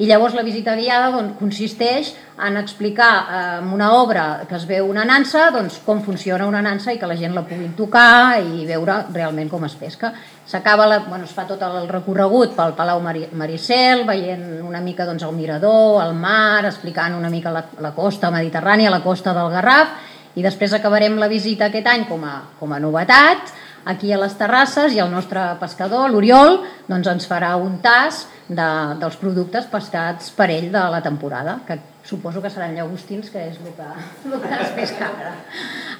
i 0.00 0.06
llavors 0.06 0.32
la 0.32 0.44
visita 0.46 0.76
guiada 0.78 1.10
doncs, 1.12 1.34
consisteix 1.36 2.12
en 2.46 2.56
explicar 2.56 3.10
eh, 3.20 3.72
una 3.74 3.90
obra 3.98 4.46
que 4.48 4.54
es 4.56 4.64
veu 4.64 4.86
una 4.88 5.04
nansa 5.04 5.50
doncs, 5.52 5.80
com 5.84 6.00
funciona 6.00 6.46
una 6.48 6.62
nansa 6.64 6.94
i 6.94 6.98
que 6.98 7.08
la 7.10 7.18
gent 7.18 7.34
la 7.36 7.42
pugui 7.44 7.68
tocar 7.76 8.38
i 8.40 8.64
veure 8.68 9.00
realment 9.12 9.50
com 9.50 9.66
es 9.66 9.74
pesca. 9.76 10.12
S'acaba, 10.48 10.86
bueno, 11.04 11.26
es 11.26 11.34
fa 11.36 11.44
tot 11.46 11.60
el 11.66 11.84
recorregut 11.90 12.54
pel 12.56 12.72
Palau 12.78 13.02
Maricel, 13.02 14.06
veient 14.08 14.46
una 14.64 14.80
mica 14.80 15.04
doncs, 15.04 15.26
el 15.26 15.36
mirador, 15.36 16.00
el 16.06 16.14
mar, 16.14 16.64
explicant 16.64 17.18
una 17.18 17.28
mica 17.30 17.52
la, 17.52 17.66
la 17.82 17.92
costa 17.92 18.32
mediterrània, 18.32 18.94
la 18.94 19.02
costa 19.04 19.34
del 19.36 19.52
Garraf, 19.52 20.08
i 20.38 20.44
després 20.44 20.74
acabarem 20.76 21.18
la 21.18 21.28
visita 21.30 21.68
aquest 21.68 21.88
any 21.90 22.06
com 22.08 22.22
a, 22.26 22.36
com 22.60 22.72
a 22.72 22.80
novetat, 22.82 23.52
aquí 23.90 24.12
a 24.12 24.18
les 24.20 24.34
terrasses 24.38 24.94
i 24.94 25.00
el 25.02 25.10
nostre 25.12 25.42
pescador, 25.60 26.10
l'Oriol, 26.12 26.60
doncs 26.88 27.08
ens 27.10 27.28
farà 27.30 27.54
un 27.58 27.78
tas 27.82 28.26
de, 28.48 28.68
dels 29.00 29.16
productes 29.20 29.66
pescats 29.70 30.30
per 30.36 30.50
ell 30.52 30.68
de 30.72 30.84
la 30.92 31.00
temporada, 31.02 31.60
que 31.66 31.78
suposo 32.04 32.42
que 32.42 32.50
seran 32.50 32.76
llagostins, 32.76 33.30
que 33.30 33.46
és 33.50 33.56
el 33.60 33.72
que, 33.76 33.88
el 34.30 34.42
que 34.42 34.60
es 34.60 34.76
pesca 34.76 35.08
ara, 35.10 35.34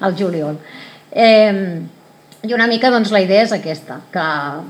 al 0.01 0.15
juliol. 0.17 0.59
Eh, 1.11 1.81
i 2.41 2.53
una 2.55 2.65
mica 2.65 2.89
doncs, 2.89 3.11
la 3.13 3.19
idea 3.21 3.43
és 3.45 3.51
aquesta, 3.53 3.99
que 4.09 4.23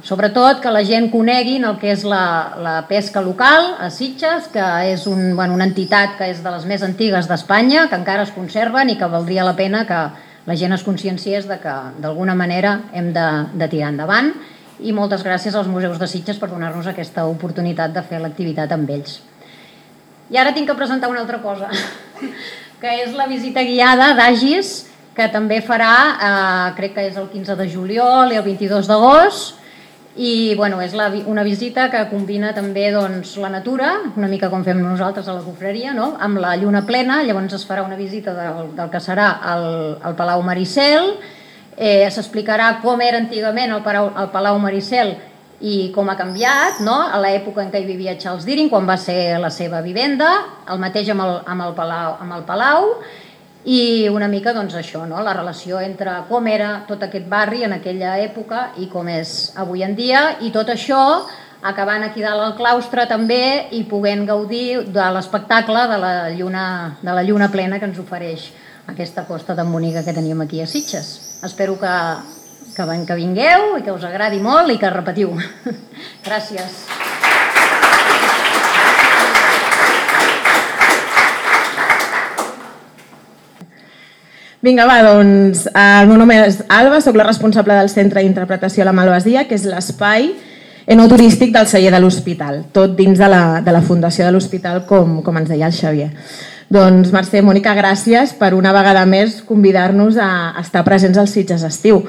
sobretot 0.04 0.60
que 0.60 0.72
la 0.76 0.82
gent 0.84 1.06
conegui 1.14 1.56
el 1.64 1.78
que 1.80 1.94
és 1.94 2.02
la, 2.04 2.58
la 2.60 2.74
pesca 2.90 3.22
local 3.24 3.78
a 3.80 3.88
Sitges, 3.90 4.50
que 4.52 4.66
és 4.92 5.06
un, 5.08 5.38
bueno, 5.38 5.56
una 5.56 5.70
entitat 5.70 6.18
que 6.20 6.28
és 6.34 6.42
de 6.44 6.52
les 6.52 6.66
més 6.68 6.84
antigues 6.84 7.30
d'Espanya, 7.32 7.86
que 7.88 7.96
encara 7.96 8.28
es 8.28 8.36
conserven 8.36 8.92
i 8.92 8.98
que 9.00 9.08
valdria 9.08 9.48
la 9.48 9.56
pena 9.56 9.86
que 9.88 10.02
la 10.50 10.58
gent 10.60 10.76
es 10.76 10.84
conscienciés 10.84 11.48
de 11.48 11.62
que 11.64 11.78
d'alguna 12.04 12.36
manera 12.36 12.82
hem 12.92 13.14
de, 13.16 13.28
de 13.56 13.72
tirar 13.72 13.94
endavant 13.96 14.34
i 14.82 14.92
moltes 14.92 15.24
gràcies 15.24 15.56
als 15.56 15.72
museus 15.72 16.00
de 16.02 16.12
Sitges 16.12 16.42
per 16.42 16.52
donar-nos 16.52 16.92
aquesta 16.92 17.24
oportunitat 17.30 17.96
de 17.96 18.04
fer 18.04 18.20
l'activitat 18.20 18.76
amb 18.76 18.90
ells. 18.92 19.22
I 20.28 20.44
ara 20.44 20.52
tinc 20.52 20.68
que 20.68 20.76
presentar 20.76 21.08
una 21.08 21.24
altra 21.24 21.40
cosa, 21.40 21.72
que 22.84 23.00
és 23.06 23.16
la 23.16 23.32
visita 23.32 23.64
guiada 23.64 24.12
d'Agis, 24.18 24.91
que 25.16 25.28
també 25.32 25.60
farà, 25.62 25.96
eh, 26.12 26.76
crec 26.78 26.94
que 26.96 27.08
és 27.10 27.18
el 27.18 27.28
15 27.32 27.56
de 27.60 27.68
juliol 27.70 28.32
i 28.32 28.40
el 28.40 28.46
22 28.46 28.88
d'agost, 28.88 29.58
i 30.16 30.56
bueno, 30.56 30.82
és 30.82 30.94
la, 30.94 31.08
una 31.26 31.44
visita 31.44 31.88
que 31.92 32.02
combina 32.10 32.52
també 32.54 32.90
doncs, 32.92 33.38
la 33.40 33.50
natura, 33.50 33.94
una 34.18 34.28
mica 34.28 34.50
com 34.52 34.64
fem 34.64 34.82
nosaltres 34.84 35.28
a 35.28 35.38
la 35.38 35.44
cofreria, 35.46 35.94
no? 35.96 36.18
amb 36.20 36.42
la 36.44 36.56
lluna 36.60 36.84
plena, 36.88 37.22
llavors 37.24 37.56
es 37.56 37.68
farà 37.68 37.86
una 37.86 37.96
visita 37.96 38.34
del, 38.36 38.74
del 38.76 38.92
que 38.92 39.00
serà 39.00 39.30
el, 39.54 39.68
el 40.10 40.18
Palau 40.20 40.44
Maricel, 40.44 41.14
eh, 41.78 42.10
s'explicarà 42.12 42.82
com 42.84 43.00
era 43.02 43.22
antigament 43.24 43.72
el 43.72 43.84
Palau, 43.86 44.12
el 44.20 44.32
Palau 44.36 44.60
Maricel 44.60 45.16
i 45.62 45.92
com 45.96 46.10
ha 46.10 46.18
canviat 46.20 46.82
no? 46.84 46.98
a 47.08 47.20
l'època 47.22 47.64
en 47.64 47.72
què 47.72 47.80
hi 47.80 47.88
vivia 47.88 48.18
Charles 48.20 48.44
Deering, 48.44 48.68
quan 48.70 48.88
va 48.90 48.98
ser 49.00 49.38
la 49.40 49.52
seva 49.54 49.80
vivenda, 49.86 50.32
el 50.68 50.82
mateix 50.82 51.12
amb 51.14 51.24
el, 51.24 51.36
amb 51.46 51.70
el, 51.70 51.76
Palau, 51.78 52.18
amb 52.20 52.36
el 52.36 52.48
Palau 52.50 52.96
i 53.66 54.10
una 54.10 54.28
mica 54.28 54.54
doncs, 54.54 54.74
això, 54.76 55.04
no? 55.06 55.22
la 55.22 55.36
relació 55.38 55.80
entre 55.82 56.24
com 56.30 56.48
era 56.50 56.82
tot 56.88 57.04
aquest 57.06 57.28
barri 57.30 57.64
en 57.64 57.76
aquella 57.78 58.18
època 58.24 58.72
i 58.82 58.88
com 58.90 59.08
és 59.12 59.54
avui 59.62 59.84
en 59.86 59.94
dia 59.96 60.40
i 60.42 60.50
tot 60.52 60.72
això 60.74 61.02
acabant 61.62 62.04
aquí 62.04 62.24
dalt 62.26 62.42
al 62.42 62.56
claustre 62.58 63.06
també 63.06 63.70
i 63.78 63.84
poguent 63.86 64.26
gaudir 64.26 64.82
de 64.90 65.12
l'espectacle 65.14 65.86
de, 65.94 66.02
la 66.02 66.14
lluna, 66.34 66.66
de 67.02 67.14
la 67.14 67.24
lluna 67.24 67.52
plena 67.54 67.78
que 67.78 67.86
ens 67.86 68.02
ofereix 68.02 68.50
aquesta 68.88 69.28
costa 69.30 69.56
tan 69.56 69.72
bonica 69.72 70.04
que 70.04 70.14
teníem 70.14 70.42
aquí 70.42 70.62
a 70.62 70.68
Sitges. 70.68 71.40
Espero 71.46 71.78
que, 71.80 71.94
que, 72.76 72.90
que 73.06 73.20
vingueu 73.22 73.78
i 73.78 73.86
que 73.86 73.94
us 73.94 74.10
agradi 74.10 74.42
molt 74.42 74.74
i 74.74 74.82
que 74.82 74.90
repetiu. 74.90 75.38
Gràcies. 76.26 77.11
Vinga, 84.62 84.86
va, 84.86 85.00
doncs 85.02 85.64
el 85.74 86.06
meu 86.06 86.20
nom 86.22 86.30
és 86.36 86.60
Alba, 86.70 87.00
sóc 87.02 87.16
la 87.18 87.26
responsable 87.26 87.74
del 87.80 87.90
Centre 87.90 88.22
d'Interpretació 88.22 88.84
a 88.84 88.92
la 88.92 88.94
Malvasia, 88.94 89.48
que 89.50 89.58
és 89.58 89.64
l'espai 89.66 90.28
enoturístic 90.86 91.50
del 91.56 91.66
celler 91.66 91.90
de 91.96 92.02
l'Hospital, 92.04 92.60
tot 92.76 92.94
dins 92.98 93.18
de 93.18 93.30
la, 93.32 93.62
de 93.66 93.74
la 93.74 93.82
fundació 93.82 94.28
de 94.28 94.36
l'Hospital, 94.36 94.84
com, 94.86 95.24
com 95.26 95.40
ens 95.42 95.50
deia 95.50 95.66
el 95.66 95.74
Xavier. 95.74 96.12
Doncs, 96.72 97.10
Mercè, 97.10 97.42
Mònica, 97.42 97.74
gràcies 97.74 98.36
per 98.38 98.54
una 98.54 98.70
vegada 98.72 99.02
més 99.10 99.40
convidar-nos 99.48 100.22
a 100.22 100.30
estar 100.62 100.86
presents 100.86 101.18
al 101.18 101.28
Sitges 101.28 101.66
Estiu. 101.66 102.04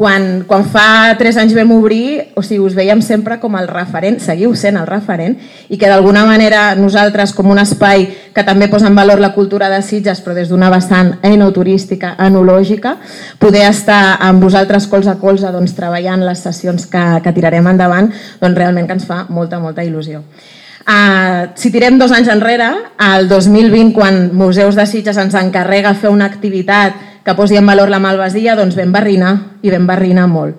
Quan, 0.00 0.46
quan 0.48 0.62
fa 0.64 1.12
tres 1.20 1.36
anys 1.36 1.52
vam 1.52 1.74
obrir, 1.74 2.30
o 2.32 2.40
sigui, 2.40 2.62
us 2.64 2.72
veiem 2.72 3.02
sempre 3.04 3.34
com 3.36 3.52
el 3.58 3.66
referent, 3.68 4.14
seguiu 4.24 4.54
sent 4.56 4.78
el 4.80 4.86
referent, 4.88 5.34
i 5.68 5.76
que 5.76 5.90
d'alguna 5.92 6.22
manera 6.24 6.70
nosaltres, 6.78 7.34
com 7.36 7.50
un 7.52 7.60
espai 7.60 8.06
que 8.32 8.44
també 8.46 8.70
posa 8.72 8.88
en 8.88 8.96
valor 8.96 9.20
la 9.20 9.34
cultura 9.34 9.68
de 9.68 9.82
Sitges, 9.84 10.22
però 10.24 10.32
des 10.38 10.48
d'una 10.48 10.70
vessant 10.72 11.18
enoturística, 11.20 12.14
enològica, 12.16 12.94
poder 13.42 13.66
estar 13.68 14.16
amb 14.24 14.40
vosaltres 14.40 14.86
colze 14.88 15.12
a 15.12 15.18
colze 15.20 15.52
doncs, 15.52 15.76
treballant 15.76 16.24
les 16.24 16.46
sessions 16.48 16.88
que, 16.88 17.04
que 17.20 17.34
tirarem 17.36 17.68
endavant, 17.68 18.08
doncs 18.40 18.56
realment 18.56 18.88
que 18.88 18.96
ens 18.96 19.04
fa 19.04 19.26
molta, 19.28 19.60
molta 19.60 19.84
il·lusió. 19.84 20.24
Uh, 20.80 21.52
si 21.60 21.68
tirem 21.68 22.00
dos 22.00 22.16
anys 22.16 22.32
enrere, 22.32 22.72
al 22.96 23.28
2020, 23.28 23.92
quan 23.92 24.30
Museus 24.32 24.80
de 24.80 24.88
Sitges 24.88 25.20
ens 25.20 25.36
encarrega 25.36 25.92
fer 25.92 26.08
una 26.08 26.24
activitat 26.24 27.09
que 27.30 27.38
posi 27.38 27.56
en 27.56 27.66
valor 27.70 27.90
la 27.92 28.02
malvasia, 28.02 28.58
doncs 28.58 28.74
vam 28.74 28.90
barrinar 28.90 29.34
i 29.62 29.70
vam 29.70 29.86
barrinar 29.86 30.26
molt. 30.26 30.58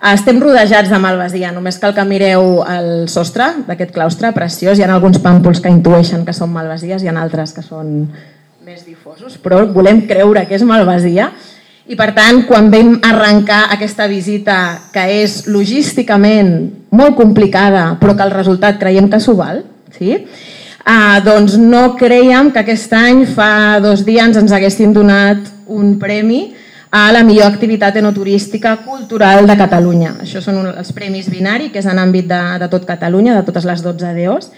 Estem 0.00 0.38
rodejats 0.40 0.88
de 0.88 0.96
malvasia, 0.96 1.50
només 1.52 1.76
cal 1.76 1.92
que 1.92 2.04
mireu 2.08 2.62
el 2.64 3.04
sostre 3.12 3.50
d'aquest 3.66 3.92
claustre 3.92 4.30
preciós. 4.32 4.78
Hi 4.78 4.86
ha 4.86 4.94
alguns 4.94 5.20
pàmpols 5.20 5.60
que 5.60 5.68
intueixen 5.68 6.24
que 6.24 6.32
són 6.32 6.54
malvasies, 6.54 7.04
hi 7.04 7.10
ha 7.10 7.16
altres 7.20 7.52
que 7.52 7.60
són 7.60 8.06
més 8.64 8.86
difosos, 8.86 9.36
però 9.44 9.60
volem 9.68 10.06
creure 10.08 10.46
que 10.48 10.56
és 10.56 10.64
malvasia. 10.64 11.28
I 11.90 11.98
per 12.00 12.14
tant, 12.16 12.46
quan 12.48 12.70
vam 12.72 12.94
arrencar 13.04 13.66
aquesta 13.74 14.06
visita, 14.08 14.56
que 14.94 15.04
és 15.20 15.42
logísticament 15.52 16.54
molt 16.96 17.18
complicada, 17.18 17.90
però 18.00 18.16
que 18.16 18.24
el 18.24 18.32
resultat 18.32 18.80
creiem 18.80 19.10
que 19.12 19.20
s'ho 19.20 19.36
val, 19.36 19.66
sí? 19.98 20.16
Ah, 20.90 21.20
doncs 21.22 21.54
no 21.54 21.94
creiem 21.94 22.48
que 22.50 22.64
aquest 22.64 22.90
any, 22.98 23.20
fa 23.30 23.78
dos 23.78 24.00
dies, 24.02 24.34
ens 24.34 24.50
haguessin 24.50 24.90
donat 24.90 25.44
un 25.70 25.92
premi 26.02 26.40
a 26.90 27.04
la 27.14 27.20
millor 27.22 27.46
activitat 27.46 28.00
enoturística 28.00 28.72
cultural 28.82 29.46
de 29.46 29.54
Catalunya. 29.54 30.16
Això 30.24 30.42
són 30.42 30.58
els 30.66 30.90
Premis 30.90 31.28
Binari, 31.30 31.68
que 31.70 31.78
és 31.78 31.86
en 31.86 32.00
àmbit 32.02 32.26
de, 32.26 32.40
de 32.58 32.68
tot 32.72 32.88
Catalunya, 32.88 33.36
de 33.38 33.44
totes 33.46 33.68
les 33.70 33.84
12 33.84 34.10
DOs, 34.16 34.50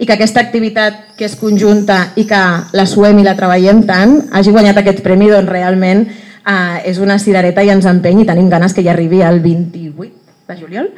i 0.00 0.08
que 0.08 0.16
aquesta 0.16 0.40
activitat 0.40 1.18
que 1.18 1.28
és 1.28 1.36
conjunta 1.36 1.98
i 2.16 2.24
que 2.32 2.40
la 2.72 2.86
suem 2.88 3.20
i 3.20 3.26
la 3.28 3.36
treballem 3.36 3.84
tant, 3.84 4.16
hagi 4.32 4.56
guanyat 4.56 4.80
aquest 4.80 5.04
premi, 5.04 5.28
doncs 5.34 5.52
realment 5.52 6.06
eh, 6.08 6.80
és 6.88 6.96
una 6.96 7.18
cirereta 7.20 7.60
i 7.60 7.74
ens 7.76 7.84
empeny 7.92 8.24
i 8.24 8.26
tenim 8.32 8.48
ganes 8.48 8.72
que 8.72 8.80
hi 8.80 8.88
arribi 8.88 9.20
el 9.20 9.44
28 9.44 10.48
de 10.48 10.58
juliol. 10.64 10.88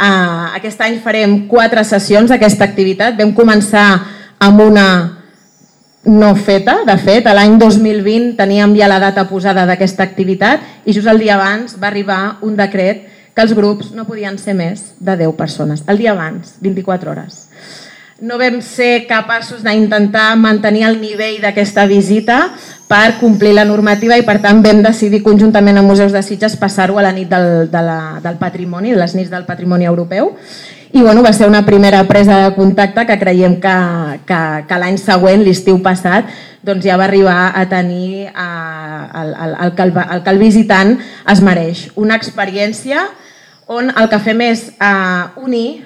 Uh, 0.00 0.54
aquest 0.56 0.80
any 0.80 0.94
farem 1.02 1.34
quatre 1.50 1.82
sessions 1.84 2.30
d'aquesta 2.32 2.64
activitat. 2.64 3.18
Vam 3.18 3.34
començar 3.36 4.19
amb 4.40 4.60
una 4.64 4.86
no 6.04 6.32
feta, 6.34 6.78
de 6.88 6.96
fet, 6.96 7.26
l'any 7.28 7.58
2020 7.60 8.32
teníem 8.38 8.72
ja 8.78 8.88
la 8.88 8.98
data 9.02 9.26
posada 9.28 9.66
d'aquesta 9.68 10.02
activitat 10.06 10.88
i 10.88 10.94
just 10.96 11.08
el 11.12 11.20
dia 11.20 11.36
abans 11.36 11.76
va 11.76 11.90
arribar 11.90 12.38
un 12.40 12.56
decret 12.56 13.04
que 13.36 13.44
els 13.44 13.52
grups 13.54 13.92
no 13.92 14.06
podien 14.08 14.38
ser 14.40 14.56
més 14.56 14.94
de 14.98 15.16
10 15.20 15.36
persones. 15.36 15.84
El 15.86 16.00
dia 16.00 16.14
abans, 16.16 16.56
24 16.64 17.12
hores. 17.12 17.44
No 18.20 18.40
vam 18.40 18.58
ser 18.64 19.06
capaços 19.08 19.62
d'intentar 19.64 20.34
mantenir 20.40 20.86
el 20.88 20.98
nivell 21.00 21.38
d'aquesta 21.44 21.86
visita 21.88 22.40
per 22.90 23.20
complir 23.20 23.52
la 23.54 23.62
normativa 23.68 24.16
i 24.18 24.24
per 24.26 24.40
tant 24.42 24.64
vam 24.64 24.82
decidir 24.82 25.22
conjuntament 25.22 25.78
amb 25.78 25.92
Museus 25.92 26.10
de 26.10 26.24
Sitges 26.26 26.56
passar-ho 26.58 26.98
a 26.98 27.06
la 27.06 27.14
nit 27.14 27.30
del, 27.30 27.70
de 27.70 27.82
la, 27.86 28.00
del 28.24 28.40
patrimoni, 28.40 28.96
les 28.98 29.14
nits 29.14 29.30
del 29.30 29.46
patrimoni 29.46 29.86
europeu 29.86 30.34
i 30.90 31.02
bueno, 31.04 31.22
va 31.22 31.30
ser 31.32 31.46
una 31.46 31.62
primera 31.64 32.02
presa 32.08 32.40
de 32.42 32.54
contacte 32.56 33.04
que 33.06 33.18
creiem 33.20 33.60
que, 33.62 33.74
que, 34.26 34.40
que 34.66 34.78
l'any 34.82 34.98
següent, 34.98 35.44
l'estiu 35.46 35.78
passat, 35.84 36.26
doncs 36.66 36.82
ja 36.82 36.96
va 36.98 37.06
arribar 37.06 37.52
a 37.54 37.62
tenir 37.70 38.26
eh, 38.26 39.02
el, 39.22 39.30
el, 39.30 39.54
el, 39.66 39.74
que 39.76 39.86
el, 39.86 39.92
el 40.16 40.24
que 40.26 40.34
el 40.34 40.42
visitant 40.42 40.96
es 41.30 41.44
mereix. 41.46 41.84
Una 41.94 42.18
experiència 42.18 43.06
on 43.70 43.94
el 43.94 44.10
que 44.10 44.18
fem 44.18 44.42
és 44.48 44.66
eh, 44.74 45.24
unir, 45.38 45.84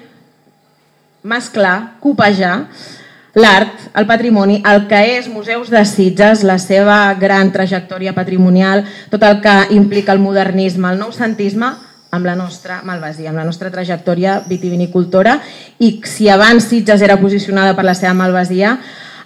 mesclar, 1.21 1.77
copejar 2.01 2.57
l'art, 3.35 3.89
el 3.99 4.07
patrimoni, 4.07 4.61
el 4.67 4.87
que 4.91 5.01
és 5.17 5.29
Museus 5.29 5.71
de 5.71 5.83
Sitges, 5.85 6.45
la 6.47 6.59
seva 6.63 7.15
gran 7.21 7.51
trajectòria 7.53 8.15
patrimonial, 8.15 8.85
tot 9.11 9.23
el 9.27 9.41
que 9.43 9.57
implica 9.75 10.15
el 10.15 10.23
modernisme, 10.23 10.93
el 10.93 11.03
noucentisme, 11.03 11.73
amb 12.15 12.27
la 12.27 12.37
nostra 12.39 12.81
malvasia, 12.87 13.31
amb 13.31 13.41
la 13.43 13.47
nostra 13.47 13.73
trajectòria 13.75 14.39
vitivinicultora 14.47 15.41
i 15.83 15.97
si 16.07 16.29
abans 16.31 16.69
Sitges 16.71 17.03
era 17.03 17.19
posicionada 17.19 17.75
per 17.75 17.85
la 17.85 17.97
seva 17.99 18.15
malvasia, 18.15 18.77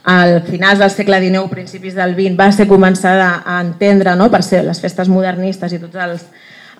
al 0.09 0.41
finals 0.47 0.79
del 0.81 0.91
segle 0.91 1.19
XIX, 1.21 1.51
principis 1.51 1.97
del 1.99 2.15
XX, 2.17 2.37
va 2.39 2.49
ser 2.55 2.65
començada 2.71 3.43
a 3.45 3.59
entendre 3.61 4.15
no, 4.17 4.31
per 4.33 4.41
ser 4.47 4.63
les 4.65 4.81
festes 4.81 5.11
modernistes 5.13 5.75
i 5.77 5.81
tots 5.83 6.01
els, 6.01 6.23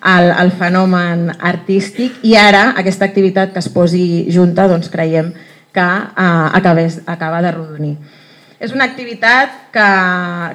el, 0.01 0.31
el 0.33 0.49
fenomen 0.57 1.27
artístic. 1.37 2.23
I 2.25 2.33
ara 2.41 2.71
aquesta 2.79 3.05
activitat 3.05 3.53
que 3.53 3.61
es 3.61 3.69
posi 3.69 4.25
junta 4.33 4.65
doncs 4.71 4.89
creiem 4.89 5.29
que 5.29 5.48
eh, 5.77 6.47
acabés, 6.57 7.01
acaba 7.05 7.41
de 7.41 7.51
rodonir. 7.51 7.97
És 8.59 8.73
una 8.75 8.89
activitat 8.89 9.53
que, 9.71 9.89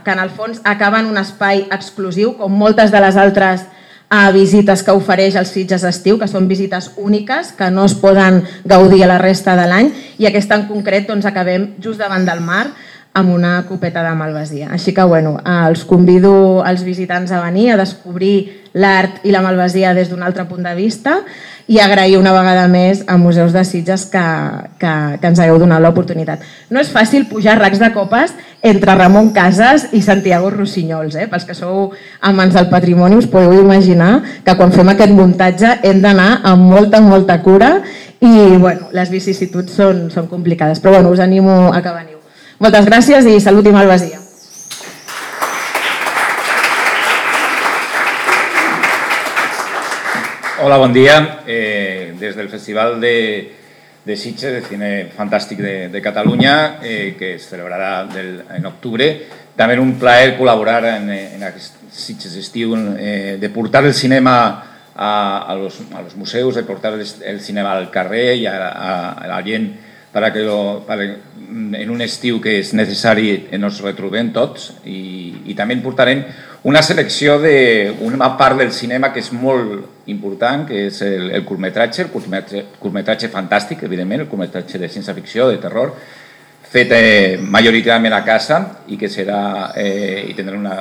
que 0.04 0.12
en 0.12 0.18
el 0.20 0.32
fons 0.34 0.60
acaba 0.64 1.00
en 1.00 1.06
un 1.08 1.16
espai 1.16 1.64
exclusiu, 1.72 2.34
com 2.36 2.52
moltes 2.52 2.92
de 2.92 3.00
les 3.00 3.16
altres 3.16 3.64
a 4.12 4.30
visites 4.30 4.82
que 4.84 4.92
ofereix 4.92 5.38
els 5.40 5.50
Sitges 5.54 5.84
Estiu, 5.88 6.18
que 6.20 6.28
són 6.28 6.46
visites 6.46 6.90
úniques, 7.00 7.54
que 7.56 7.70
no 7.72 7.86
es 7.88 7.94
poden 7.98 8.42
gaudir 8.64 9.02
a 9.04 9.08
la 9.10 9.20
resta 9.22 9.56
de 9.56 9.64
l'any, 9.70 9.88
i 10.20 10.28
aquesta 10.28 10.58
en 10.60 10.66
concret 10.68 11.08
doncs, 11.08 11.24
acabem 11.26 11.72
just 11.82 12.02
davant 12.02 12.26
del 12.28 12.44
mar, 12.44 12.68
amb 13.14 13.30
una 13.30 13.62
copeta 13.68 14.02
de 14.02 14.12
malvasia. 14.18 14.68
Així 14.74 14.92
que 14.92 15.02
bueno, 15.06 15.38
els 15.46 15.84
convido 15.86 16.62
als 16.66 16.82
visitants 16.82 17.30
a 17.32 17.40
venir 17.44 17.70
a 17.70 17.78
descobrir 17.78 18.63
l'art 18.74 19.22
i 19.22 19.30
la 19.30 19.40
malvasia 19.42 19.94
des 19.94 20.10
d'un 20.10 20.22
altre 20.26 20.44
punt 20.50 20.62
de 20.66 20.74
vista 20.74 21.20
i 21.66 21.78
agrair 21.80 22.18
una 22.18 22.32
vegada 22.34 22.66
més 22.68 23.04
a 23.08 23.16
Museus 23.16 23.54
de 23.54 23.62
Sitges 23.64 24.04
que, 24.12 24.22
que, 24.78 24.92
que 25.20 25.28
ens 25.30 25.40
hagueu 25.40 25.56
donat 25.62 25.80
l'oportunitat. 25.80 26.42
No 26.68 26.82
és 26.82 26.90
fàcil 26.92 27.24
pujar 27.30 27.54
racs 27.56 27.80
de 27.80 27.88
copes 27.94 28.34
entre 28.60 28.96
Ramon 28.98 29.30
Casas 29.36 29.86
i 29.96 30.02
Santiago 30.04 30.50
Rossinyols. 30.52 31.16
Eh? 31.16 31.28
Pels 31.30 31.46
que 31.48 31.56
sou 31.56 31.94
amants 32.20 32.58
del 32.58 32.68
patrimoni 32.72 33.16
us 33.16 33.30
podeu 33.30 33.54
imaginar 33.62 34.18
que 34.44 34.56
quan 34.58 34.74
fem 34.74 34.92
aquest 34.92 35.14
muntatge 35.14 35.78
hem 35.86 36.02
d'anar 36.04 36.42
amb 36.42 36.68
molta, 36.74 37.00
molta 37.00 37.38
cura 37.46 37.78
i 38.20 38.34
bueno, 38.58 38.90
les 38.92 39.08
vicissituds 39.14 39.78
són, 39.78 40.08
són 40.12 40.28
complicades. 40.28 40.82
Però 40.82 40.98
bueno, 40.98 41.14
us 41.14 41.22
animo 41.24 41.70
a 41.72 41.80
que 41.80 41.94
veniu. 41.94 42.20
Moltes 42.60 42.90
gràcies 42.90 43.30
i 43.30 43.40
salut 43.40 43.70
i 43.70 43.72
malvasia. 43.72 44.23
Hola, 50.64 50.78
bon 50.78 50.94
dia. 50.94 51.42
Eh, 51.46 52.14
des 52.18 52.34
del 52.34 52.48
Festival 52.48 52.98
de, 52.98 53.52
de 54.02 54.14
Sitges, 54.16 54.48
de 54.48 54.62
cine 54.64 54.86
fantàstic 55.12 55.58
de, 55.60 55.74
de 55.92 56.00
Catalunya, 56.00 56.78
eh, 56.80 57.12
que 57.18 57.34
es 57.34 57.44
celebrarà 57.50 58.06
del, 58.08 58.38
en 58.48 58.64
octubre. 58.64 59.10
També 59.58 59.76
un 59.76 59.92
plaer 60.00 60.30
col·laborar 60.38 60.78
en, 60.94 61.10
en 61.12 61.44
aquest 61.44 61.76
Sitges 61.92 62.38
estiu, 62.40 62.72
eh, 62.96 63.36
de 63.36 63.50
portar 63.52 63.84
el 63.84 63.92
cinema 63.92 64.38
a, 64.96 65.10
a, 65.44 65.54
los, 65.60 65.82
a 65.92 66.00
los 66.00 66.16
museus, 66.16 66.54
de 66.56 66.64
portar 66.64 66.94
el, 66.94 67.04
el 67.04 67.42
cinema 67.44 67.76
al 67.76 67.90
carrer 67.92 68.30
i 68.40 68.48
a, 68.48 68.56
a, 68.70 68.94
a 69.20 69.28
la 69.34 69.42
gent 69.44 69.68
para 70.14 70.32
que 70.32 70.46
lo, 70.48 70.86
para, 70.86 71.04
en 71.04 71.90
un 71.90 72.00
estiu 72.00 72.40
que 72.40 72.56
és 72.62 72.72
necessari 72.72 73.50
ens 73.52 73.80
retrobem 73.82 74.28
tots 74.32 74.70
i, 74.86 75.42
i 75.50 75.56
també 75.58 75.76
portarem 75.82 76.22
una 76.64 76.80
selecció 76.82 77.36
d'una 77.38 78.30
part 78.38 78.56
del 78.56 78.72
cinema 78.72 79.10
que 79.12 79.20
és 79.20 79.30
molt 79.36 80.08
important, 80.08 80.64
que 80.64 80.86
és 80.88 81.00
el, 81.04 81.30
el 81.36 81.44
curtmetratge, 81.44 82.06
el 82.06 82.12
curtmetratge, 82.12 82.62
curtmetratge 82.80 83.28
fantàstic, 83.32 83.84
evidentment, 83.84 84.24
el 84.24 84.30
curtmetratge 84.30 84.80
de 84.80 84.88
ciència-ficció, 84.88 85.50
de 85.52 85.60
terror, 85.60 85.92
fet 86.74 86.94
eh, 86.96 87.36
majoritàriament 87.38 88.16
a 88.16 88.22
casa 88.26 88.62
i 88.88 88.96
que 88.98 89.10
serà 89.12 89.74
eh, 89.76 90.24
i 90.30 90.32
tindrà 90.34 90.56
una, 90.56 90.78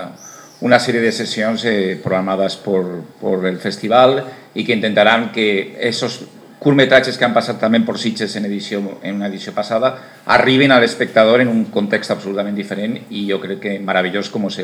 una 0.64 0.80
sèrie 0.80 1.04
de 1.04 1.12
sessions 1.12 1.68
eh, 1.68 2.00
programades 2.02 2.56
per, 2.64 2.82
per 3.20 3.36
el 3.52 3.60
festival 3.60 4.22
i 4.56 4.64
que 4.64 4.74
intentaran 4.74 5.34
que 5.36 5.76
esos 5.84 6.22
curtmetratges 6.64 7.18
que 7.20 7.26
han 7.28 7.36
passat 7.36 7.60
també 7.62 7.82
per 7.86 7.98
Sitges 8.02 8.34
en, 8.40 8.48
edició, 8.50 8.82
en 9.04 9.18
una 9.20 9.30
edició 9.30 9.54
passada 9.54 9.94
arriben 10.36 10.72
a 10.72 10.80
l'espectador 10.82 11.44
en 11.44 11.52
un 11.52 11.66
context 11.74 12.16
absolutament 12.16 12.56
diferent 12.56 12.96
i 13.12 13.26
jo 13.30 13.40
crec 13.44 13.62
que 13.66 13.80
meravellós 13.80 14.32
com 14.34 14.48
és 14.50 14.60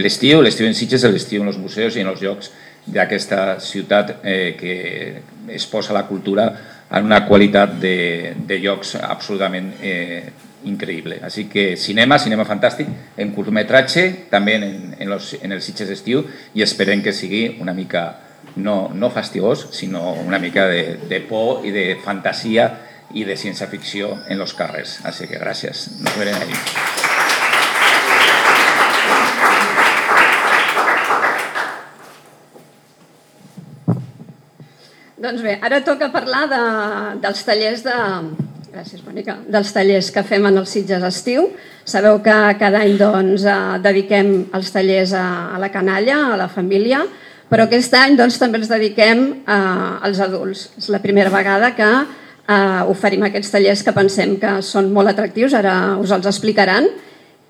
l'estiu, 0.00 0.42
l'estiu 0.42 0.66
en 0.66 0.74
Sitges, 0.74 1.04
l'estiu 1.04 1.44
en 1.44 1.52
els 1.52 1.60
museus 1.60 1.96
i 1.96 2.04
en 2.04 2.10
els 2.12 2.24
llocs 2.24 2.50
d'aquesta 2.86 3.60
ciutat 3.60 4.18
eh, 4.22 4.56
que 4.58 4.74
es 5.54 5.66
posa 5.66 5.94
la 5.96 6.06
cultura 6.08 6.48
en 6.90 7.04
una 7.04 7.24
qualitat 7.26 7.78
de, 7.80 8.34
de 8.46 8.58
llocs 8.60 8.96
absolutament 9.00 9.72
eh, 9.80 10.24
increïble. 10.64 11.18
Així 11.24 11.46
que 11.50 11.74
cinema, 11.80 12.18
cinema 12.18 12.46
fantàstic, 12.48 12.88
en 13.20 13.32
curtmetratge, 13.36 14.06
també 14.30 14.56
en, 14.58 14.94
en, 14.98 15.08
los, 15.10 15.34
en 15.40 15.52
els 15.52 15.64
Sitges 15.64 15.90
d'estiu 15.90 16.24
i 16.54 16.64
esperem 16.64 17.02
que 17.04 17.12
sigui 17.12 17.46
una 17.60 17.74
mica 17.76 18.06
no, 18.56 18.90
no 18.94 19.10
fastigós, 19.10 19.68
sinó 19.72 20.12
una 20.12 20.38
mica 20.38 20.66
de, 20.68 20.96
de 21.08 21.20
por 21.20 21.66
i 21.66 21.72
de 21.74 21.86
fantasia 22.04 22.70
i 23.14 23.24
de 23.26 23.36
ciència-ficció 23.38 24.14
en 24.30 24.40
els 24.40 24.54
carrers. 24.58 24.98
Així 25.06 25.28
que 25.30 25.40
gràcies. 25.40 25.88
Nos 26.02 26.16
verem 26.18 26.38
ahí. 26.40 26.58
Doncs 35.24 35.40
bé, 35.40 35.54
ara 35.64 35.78
toca 35.80 36.10
parlar 36.12 36.46
de, 36.50 36.64
dels 37.22 37.46
tallers 37.46 37.84
de... 37.86 37.94
Gràcies, 38.74 39.04
Mònica. 39.06 39.36
Dels 39.46 39.70
tallers 39.70 40.08
que 40.10 40.24
fem 40.26 40.44
en 40.48 40.58
els 40.58 40.72
Sitges 40.74 41.04
Estiu. 41.06 41.46
Sabeu 41.86 42.18
que 42.24 42.34
cada 42.58 42.80
any 42.82 42.96
doncs, 42.98 43.44
eh, 43.46 43.54
dediquem 43.84 44.32
els 44.58 44.72
tallers 44.74 45.14
a, 45.14 45.54
a 45.54 45.60
la 45.62 45.70
canalla, 45.70 46.16
a 46.32 46.40
la 46.40 46.48
família, 46.50 47.04
però 47.50 47.66
aquest 47.68 47.94
any 47.98 48.18
doncs, 48.18 48.38
també 48.40 48.60
els 48.60 48.70
dediquem 48.70 49.24
eh, 49.44 50.06
als 50.08 50.20
adults. 50.24 50.68
És 50.80 50.90
la 50.92 51.02
primera 51.02 51.32
vegada 51.32 51.72
que 51.76 51.88
eh, 51.88 52.82
oferim 52.90 53.26
aquests 53.26 53.52
tallers 53.54 53.82
que 53.84 53.96
pensem 53.96 54.38
que 54.40 54.58
són 54.64 54.92
molt 54.94 55.12
atractius, 55.12 55.56
ara 55.56 55.96
us 56.00 56.14
els 56.14 56.30
explicaran. 56.30 56.88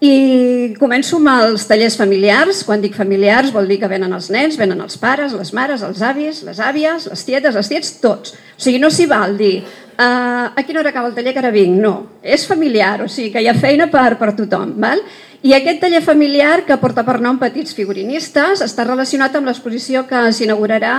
I 0.04 0.74
començo 0.76 1.16
amb 1.16 1.30
els 1.32 1.64
tallers 1.70 1.96
familiars. 1.96 2.64
Quan 2.66 2.82
dic 2.82 2.96
familiars 2.98 3.52
vol 3.54 3.70
dir 3.70 3.78
que 3.80 3.88
venen 3.88 4.12
els 4.12 4.28
nens, 4.34 4.58
venen 4.60 4.82
els 4.84 4.98
pares, 5.00 5.32
les 5.32 5.52
mares, 5.56 5.84
els 5.86 6.02
avis, 6.04 6.42
les 6.44 6.60
àvies, 6.60 7.06
les 7.08 7.24
tietes, 7.24 7.56
els 7.56 7.70
tiets, 7.70 7.94
tots. 8.02 8.34
O 8.34 8.60
sigui, 8.60 8.82
no 8.82 8.90
s'hi 8.92 9.06
val 9.08 9.38
dir 9.38 9.62
uh, 9.62 10.50
a 10.50 10.64
quina 10.66 10.82
hora 10.82 10.92
acaba 10.92 11.08
el 11.08 11.14
taller 11.16 11.32
que 11.32 11.40
ara 11.40 11.54
vinc. 11.54 11.78
No, 11.80 11.94
és 12.20 12.44
familiar, 12.46 12.98
o 13.04 13.08
sigui 13.08 13.30
que 13.32 13.40
hi 13.40 13.48
ha 13.48 13.56
feina 13.56 13.88
per, 13.92 14.18
per 14.20 14.34
tothom. 14.36 14.74
Val? 14.82 15.00
I 15.44 15.52
aquest 15.52 15.82
taller 15.82 16.00
familiar, 16.00 16.62
que 16.64 16.76
porta 16.80 17.02
per 17.04 17.18
nom 17.20 17.36
Petits 17.36 17.74
Figurinistes, 17.76 18.62
està 18.64 18.86
relacionat 18.86 19.34
amb 19.36 19.44
l'exposició 19.50 20.06
que 20.08 20.22
s'inaugurarà 20.32 20.94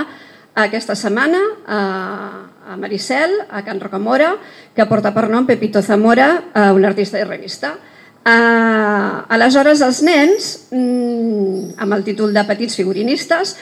aquesta 0.62 0.94
setmana 0.94 1.40
a 1.66 2.76
Maricel, 2.78 3.34
a 3.50 3.64
Can 3.66 3.80
Rocamora, 3.82 4.36
que 4.76 4.86
porta 4.86 5.16
per 5.16 5.32
nom 5.34 5.48
Pepito 5.50 5.82
Zamora, 5.82 6.28
un 6.78 6.86
artista 6.86 7.18
de 7.18 7.26
revista. 7.26 7.72
Uh, 8.26 9.26
aleshores, 9.34 9.82
els 9.86 10.02
nens, 10.06 10.46
mm, 10.70 11.80
amb 11.82 11.94
el 11.98 12.04
títol 12.04 12.34
de 12.34 12.44
Petits 12.46 12.78
Figurinistes, 12.78 13.56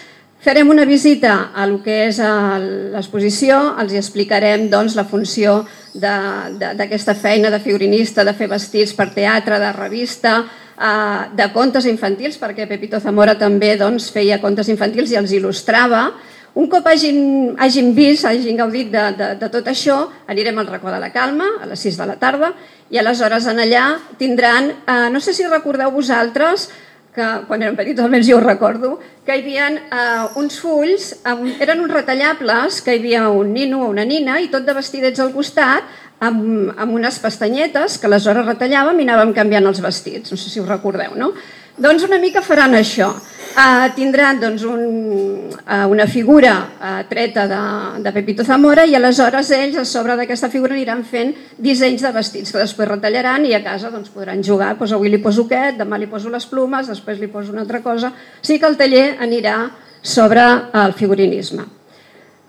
farem 0.44 0.70
una 0.70 0.84
visita 0.84 1.52
a 1.56 1.66
lo 1.68 1.80
que 1.84 2.10
és 2.10 2.20
l'exposició, 2.20 3.78
els 3.80 3.96
explicarem 3.96 4.68
doncs, 4.70 4.98
la 5.00 5.08
funció 5.08 5.62
d'aquesta 5.96 7.16
feina 7.16 7.50
de 7.50 7.62
figurinista, 7.64 8.28
de 8.28 8.36
fer 8.36 8.50
vestits 8.52 8.92
per 8.94 9.14
teatre, 9.16 9.60
de 9.60 9.72
revista, 9.72 10.42
eh, 10.44 10.63
de 10.74 11.48
contes 11.54 11.86
infantils, 11.86 12.40
perquè 12.42 12.66
Pepito 12.68 13.00
Zamora 13.00 13.36
també 13.38 13.76
doncs, 13.78 14.10
feia 14.12 14.40
contes 14.42 14.70
infantils 14.74 15.12
i 15.14 15.20
els 15.20 15.32
il·lustrava. 15.32 16.08
Un 16.54 16.68
cop 16.70 16.86
hagin, 16.86 17.56
hagin 17.58 17.94
vist, 17.98 18.28
hagin 18.30 18.58
gaudit 18.58 18.92
de, 18.94 19.04
de, 19.18 19.28
de 19.42 19.50
tot 19.50 19.68
això, 19.72 20.04
anirem 20.30 20.60
al 20.62 20.70
racó 20.70 20.92
de 20.94 21.00
la 21.02 21.10
calma, 21.10 21.48
a 21.62 21.70
les 21.70 21.82
6 21.82 21.98
de 21.98 22.06
la 22.06 22.18
tarda, 22.22 22.52
i 22.94 23.00
aleshores 23.02 23.48
en 23.50 23.62
allà 23.64 23.86
tindran, 24.20 24.70
eh, 24.86 25.08
no 25.10 25.22
sé 25.22 25.34
si 25.34 25.48
recordeu 25.50 25.90
vosaltres, 25.96 26.68
que 27.14 27.26
quan 27.48 27.62
érem 27.62 27.76
petits, 27.78 28.02
almenys 28.02 28.28
jo 28.30 28.38
ho 28.38 28.44
recordo, 28.44 28.96
que 29.26 29.34
hi 29.34 29.42
havia 29.42 29.68
eh, 29.74 30.40
uns 30.42 30.60
fulls, 30.62 31.10
amb, 31.30 31.46
eren 31.62 31.82
uns 31.82 31.94
retallables, 31.94 32.82
que 32.86 32.94
hi 32.94 33.02
havia 33.02 33.28
un 33.30 33.54
nino 33.54 33.84
o 33.86 33.90
una 33.90 34.06
nina 34.06 34.40
i 34.42 34.50
tot 34.54 34.66
de 34.66 34.78
vestidets 34.78 35.22
al 35.22 35.34
costat, 35.34 35.90
amb, 36.20 36.72
amb 36.78 36.94
unes 36.94 37.20
pestanyetes 37.24 37.98
que 37.98 38.10
aleshores 38.10 38.46
retallàvem 38.46 39.00
i 39.00 39.08
anàvem 39.08 39.34
canviant 39.36 39.68
els 39.72 39.82
vestits. 39.84 40.32
No 40.32 40.38
sé 40.38 40.50
si 40.50 40.62
ho 40.62 40.68
recordeu, 40.70 41.18
no? 41.18 41.34
Doncs 41.74 42.04
una 42.06 42.20
mica 42.22 42.44
faran 42.46 42.76
això. 42.78 43.08
Uh, 43.54 43.86
tindran 43.94 44.40
doncs, 44.42 44.64
un, 44.66 45.50
uh, 45.62 45.86
una 45.90 46.06
figura 46.10 46.54
uh, 46.58 47.02
treta 47.10 47.46
de, 47.50 47.60
de 48.02 48.14
Pepito 48.14 48.46
Zamora 48.46 48.86
i 48.90 48.96
aleshores 48.98 49.52
ells 49.54 49.78
a 49.78 49.84
sobre 49.86 50.16
d'aquesta 50.18 50.50
figura 50.50 50.74
aniran 50.74 51.04
fent 51.06 51.36
dissenys 51.62 52.02
de 52.02 52.12
vestits 52.16 52.50
que 52.50 52.58
després 52.58 52.90
retallaran 52.90 53.46
i 53.46 53.54
a 53.54 53.62
casa 53.66 53.92
doncs, 53.94 54.10
podran 54.14 54.42
jugar, 54.42 54.72
doncs 54.80 54.96
avui 54.98 55.14
li 55.14 55.22
poso 55.22 55.46
aquest, 55.46 55.78
demà 55.82 56.02
li 56.02 56.10
poso 56.10 56.34
les 56.34 56.50
plumes, 56.50 56.90
després 56.90 57.22
li 57.22 57.30
poso 57.30 57.54
una 57.54 57.62
altra 57.62 57.82
cosa. 57.86 58.10
Sí 58.42 58.58
que 58.58 58.70
el 58.70 58.78
taller 58.78 59.20
anirà 59.22 59.58
sobre 60.02 60.44
el 60.82 60.98
figurinisme. 60.98 61.66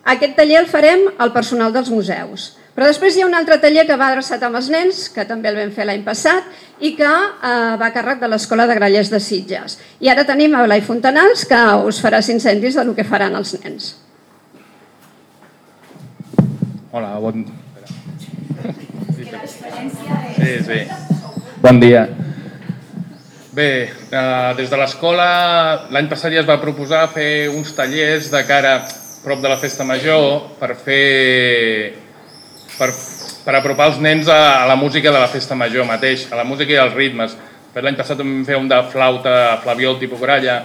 Aquest 0.04 0.36
taller 0.36 0.60
el 0.60 0.68
farem 0.68 1.06
al 1.16 1.32
personal 1.32 1.72
dels 1.72 1.92
museus. 1.92 2.54
Però 2.74 2.88
després 2.90 3.14
hi 3.14 3.22
ha 3.22 3.26
un 3.28 3.36
altre 3.38 3.60
taller 3.62 3.84
que 3.86 3.96
va 3.98 4.08
adreçat 4.10 4.42
amb 4.42 4.58
els 4.58 4.68
nens, 4.72 5.04
que 5.14 5.22
també 5.28 5.52
el 5.52 5.58
vam 5.60 5.70
fer 5.74 5.86
l'any 5.86 6.02
passat, 6.02 6.48
i 6.82 6.96
que 6.98 7.06
eh, 7.06 7.50
va 7.78 7.86
a 7.86 7.94
càrrec 7.94 8.18
de 8.18 8.30
l'Escola 8.32 8.66
de 8.66 8.74
Grallers 8.74 9.12
de 9.12 9.20
Sitges. 9.22 9.78
I 10.02 10.10
ara 10.10 10.26
tenim 10.26 10.56
a 10.58 10.64
Blai 10.66 10.82
Fontanals, 10.82 11.46
que 11.46 11.60
us 11.86 12.02
farà 12.02 12.18
incendis 12.34 12.74
del 12.74 12.90
que 12.98 13.06
faran 13.06 13.38
els 13.38 13.54
nens. 13.62 13.94
Hola, 16.90 17.14
bon... 17.22 17.46
Sí, 20.34 20.52
sí. 20.66 20.82
Bon 21.62 21.78
dia. 21.80 22.08
Bé, 23.54 23.70
eh, 24.10 24.54
des 24.58 24.70
de 24.70 24.78
l'escola 24.78 25.26
l'any 25.94 26.10
passat 26.10 26.34
ja 26.34 26.42
es 26.42 26.48
va 26.48 26.58
proposar 26.58 27.06
fer 27.14 27.46
uns 27.54 27.70
tallers 27.76 28.32
de 28.32 28.40
cara 28.48 28.80
prop 29.22 29.38
de 29.38 29.50
la 29.52 29.60
festa 29.62 29.86
major 29.86 30.56
per 30.58 30.74
fer 30.74 32.03
per, 32.78 32.90
per 33.44 33.56
apropar 33.58 33.90
els 33.92 34.00
nens 34.02 34.28
a, 34.30 34.62
a 34.62 34.68
la 34.70 34.76
música 34.76 35.12
de 35.12 35.20
la 35.20 35.30
festa 35.30 35.56
major 35.58 35.86
mateix, 35.88 36.28
a 36.32 36.38
la 36.40 36.46
música 36.48 36.74
i 36.74 36.80
als 36.80 36.96
ritmes. 36.96 37.36
L'any 37.74 37.98
passat 37.98 38.20
vam 38.20 38.44
fer 38.46 38.58
un 38.58 38.68
de 38.70 38.78
flauta 38.92 39.58
flaviol 39.64 39.98
tipus 39.98 40.20
gralla 40.22 40.60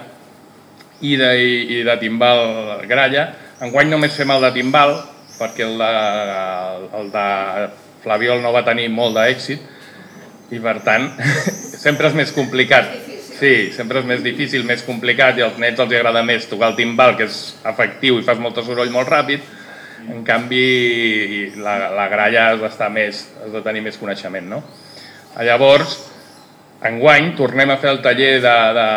i 1.01 1.15
de, 1.17 1.29
i, 1.41 1.53
i 1.79 1.83
de 1.87 1.95
timbal 2.01 2.85
gralla. 2.89 3.29
Enguany 3.65 3.89
només 3.89 4.15
fem 4.15 4.29
el 4.31 4.45
de 4.45 4.53
timbal, 4.59 4.95
perquè 5.39 5.65
el 5.65 5.77
de, 5.81 5.91
el 6.99 7.11
de 7.13 7.27
flaviol 8.03 8.43
no 8.43 8.53
va 8.55 8.65
tenir 8.67 8.87
molt 8.93 9.17
d'èxit 9.17 10.53
i 10.55 10.59
per 10.61 10.79
tant 10.85 11.09
sempre 11.85 12.09
és 12.09 12.17
més 12.17 12.33
complicat. 12.35 12.91
Sí, 13.39 13.69
sempre 13.71 14.01
és 14.01 14.07
més 14.07 14.19
difícil, 14.19 14.65
més 14.67 14.81
complicat 14.83 15.37
i 15.39 15.45
als 15.45 15.59
nens 15.61 15.79
els 15.79 15.93
agrada 15.95 16.25
més 16.27 16.47
tocar 16.51 16.73
el 16.73 16.75
timbal, 16.75 17.15
que 17.15 17.29
és 17.29 17.37
efectiu 17.71 18.19
i 18.19 18.25
fas 18.27 18.41
molt 18.41 18.59
soroll 18.65 18.91
molt 18.91 19.07
ràpid, 19.07 19.45
en 20.07 20.23
canvi, 20.23 21.51
la, 21.59 21.89
la 21.95 22.07
gralla 22.11 22.45
has 22.53 22.61
d'estar 22.61 22.89
més, 22.93 23.25
has 23.43 23.51
de 23.53 23.61
tenir 23.65 23.83
més 23.85 23.99
coneixement, 23.99 24.47
no? 24.49 24.61
Llavors, 25.45 25.97
enguany 26.87 27.33
tornem 27.37 27.73
a 27.73 27.77
fer 27.81 27.91
el 27.91 28.01
taller 28.03 28.31
de, 28.43 28.55
de, 28.79 28.87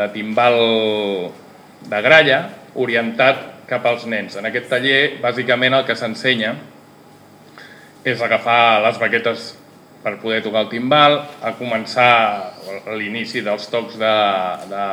de 0.00 0.08
timbal 0.14 0.58
de 1.88 2.02
gralla 2.02 2.42
orientat 2.74 3.48
cap 3.70 3.86
als 3.86 4.04
nens. 4.10 4.36
En 4.36 4.46
aquest 4.48 4.68
taller, 4.70 5.18
bàsicament, 5.22 5.78
el 5.78 5.86
que 5.88 5.96
s'ensenya 5.98 6.54
és 8.04 8.22
agafar 8.22 8.82
les 8.82 8.98
baquetes 8.98 9.52
per 10.02 10.16
poder 10.18 10.40
tocar 10.42 10.64
el 10.64 10.70
timbal, 10.72 11.20
a 11.46 11.52
començar 11.54 12.12
l'inici 12.98 13.42
dels 13.46 13.68
tocs 13.70 13.94
de, 14.00 14.14
de, 14.70 14.86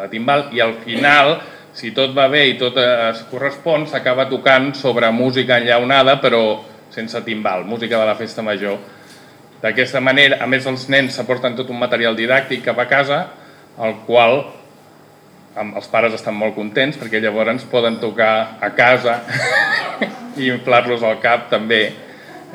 de 0.00 0.08
timbal 0.10 0.48
i 0.56 0.62
al 0.64 0.74
final 0.82 1.36
si 1.76 1.92
tot 1.92 2.14
va 2.16 2.26
bé 2.32 2.46
i 2.48 2.56
tot 2.56 2.78
es 2.80 3.20
correspon, 3.30 3.84
s'acaba 3.90 4.26
tocant 4.30 4.72
sobre 4.74 5.10
música 5.12 5.58
enllaunada, 5.60 6.16
però 6.22 6.62
sense 6.90 7.20
timbal, 7.26 7.66
música 7.68 7.98
de 8.00 8.06
la 8.08 8.14
festa 8.16 8.42
major. 8.42 8.78
D'aquesta 9.60 10.00
manera, 10.00 10.40
a 10.40 10.46
més 10.48 10.66
els 10.68 10.86
nens 10.92 11.16
s'aporten 11.16 11.56
tot 11.56 11.68
un 11.72 11.78
material 11.80 12.16
didàctic 12.16 12.64
cap 12.64 12.80
a 12.80 12.88
casa, 12.88 13.20
el 13.76 13.98
qual 14.06 14.40
els 15.56 15.88
pares 15.92 16.16
estan 16.16 16.36
molt 16.36 16.54
contents 16.56 16.96
perquè 17.00 17.20
llavors 17.20 17.64
poden 17.68 17.96
tocar 18.00 18.58
a 18.60 18.70
casa 18.76 19.20
i 20.40 20.48
inflar-los 20.48 21.04
al 21.04 21.20
cap 21.20 21.48
també. 21.52 21.82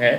Eh? 0.02 0.18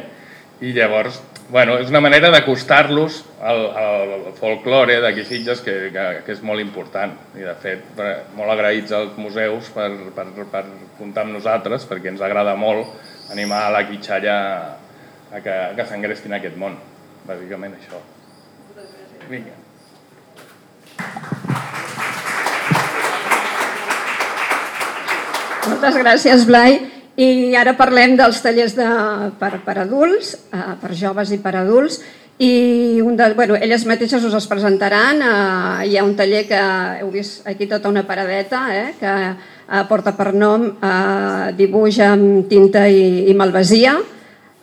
I 0.62 0.73
llavors 0.75 1.19
bueno, 1.51 1.79
és 1.81 1.91
una 1.91 2.01
manera 2.01 2.31
d'acostar-los 2.33 3.19
al, 3.43 3.65
al 3.77 4.13
folklore 4.39 5.01
d'aquí 5.03 5.25
Sitges 5.29 5.63
que, 5.65 5.75
que, 5.95 6.07
que 6.27 6.37
és 6.37 6.43
molt 6.45 6.63
important 6.63 7.15
i 7.39 7.47
de 7.47 7.55
fet 7.63 8.03
molt 8.37 8.55
agraïts 8.55 8.95
als 8.97 9.19
museus 9.21 9.73
per, 9.75 9.91
per, 10.17 10.29
per 10.53 10.65
comptar 10.99 11.27
amb 11.27 11.37
nosaltres 11.37 11.89
perquè 11.91 12.13
ens 12.13 12.25
agrada 12.25 12.57
molt 12.57 12.95
animar 13.33 13.67
la 13.75 13.85
quitxalla 13.89 14.39
a 15.33 15.41
que, 15.41 15.53
a 15.53 15.75
que 15.77 15.89
s'engresquin 15.89 16.39
aquest 16.39 16.59
món 16.61 16.79
bàsicament 17.29 17.77
això 17.79 18.03
Vinga. 19.31 19.55
Moltes 25.63 25.97
gràcies, 26.03 26.43
Blai. 26.47 26.92
I 27.20 27.53
ara 27.61 27.75
parlem 27.77 28.16
dels 28.16 28.40
tallers 28.40 28.72
de, 28.72 28.88
per, 29.40 29.59
per 29.66 29.77
adults, 29.83 30.33
eh, 30.48 30.75
per 30.81 30.94
joves 30.96 31.33
i 31.35 31.38
per 31.42 31.53
adults, 31.61 32.01
i 32.40 33.01
un 33.05 33.16
de, 33.16 33.27
bueno, 33.37 33.55
elles 33.61 33.85
mateixes 33.85 34.25
us 34.25 34.35
els 34.35 34.48
presentaran. 34.48 35.20
Eh, 35.20 35.90
hi 35.90 35.98
ha 35.98 36.07
un 36.07 36.16
taller 36.16 36.46
que 36.48 36.62
heu 37.03 37.11
vist 37.12 37.46
aquí 37.48 37.68
tota 37.68 37.92
una 37.92 38.07
paradeta, 38.09 38.64
eh, 38.72 38.94
que 38.98 39.12
eh, 39.12 39.85
porta 39.90 40.16
per 40.16 40.33
nom 40.33 40.70
eh, 40.72 41.53
dibuix 41.59 42.01
amb 42.01 42.48
tinta 42.48 42.87
i, 42.88 43.29
i 43.29 43.37
malvasia, 43.37 43.98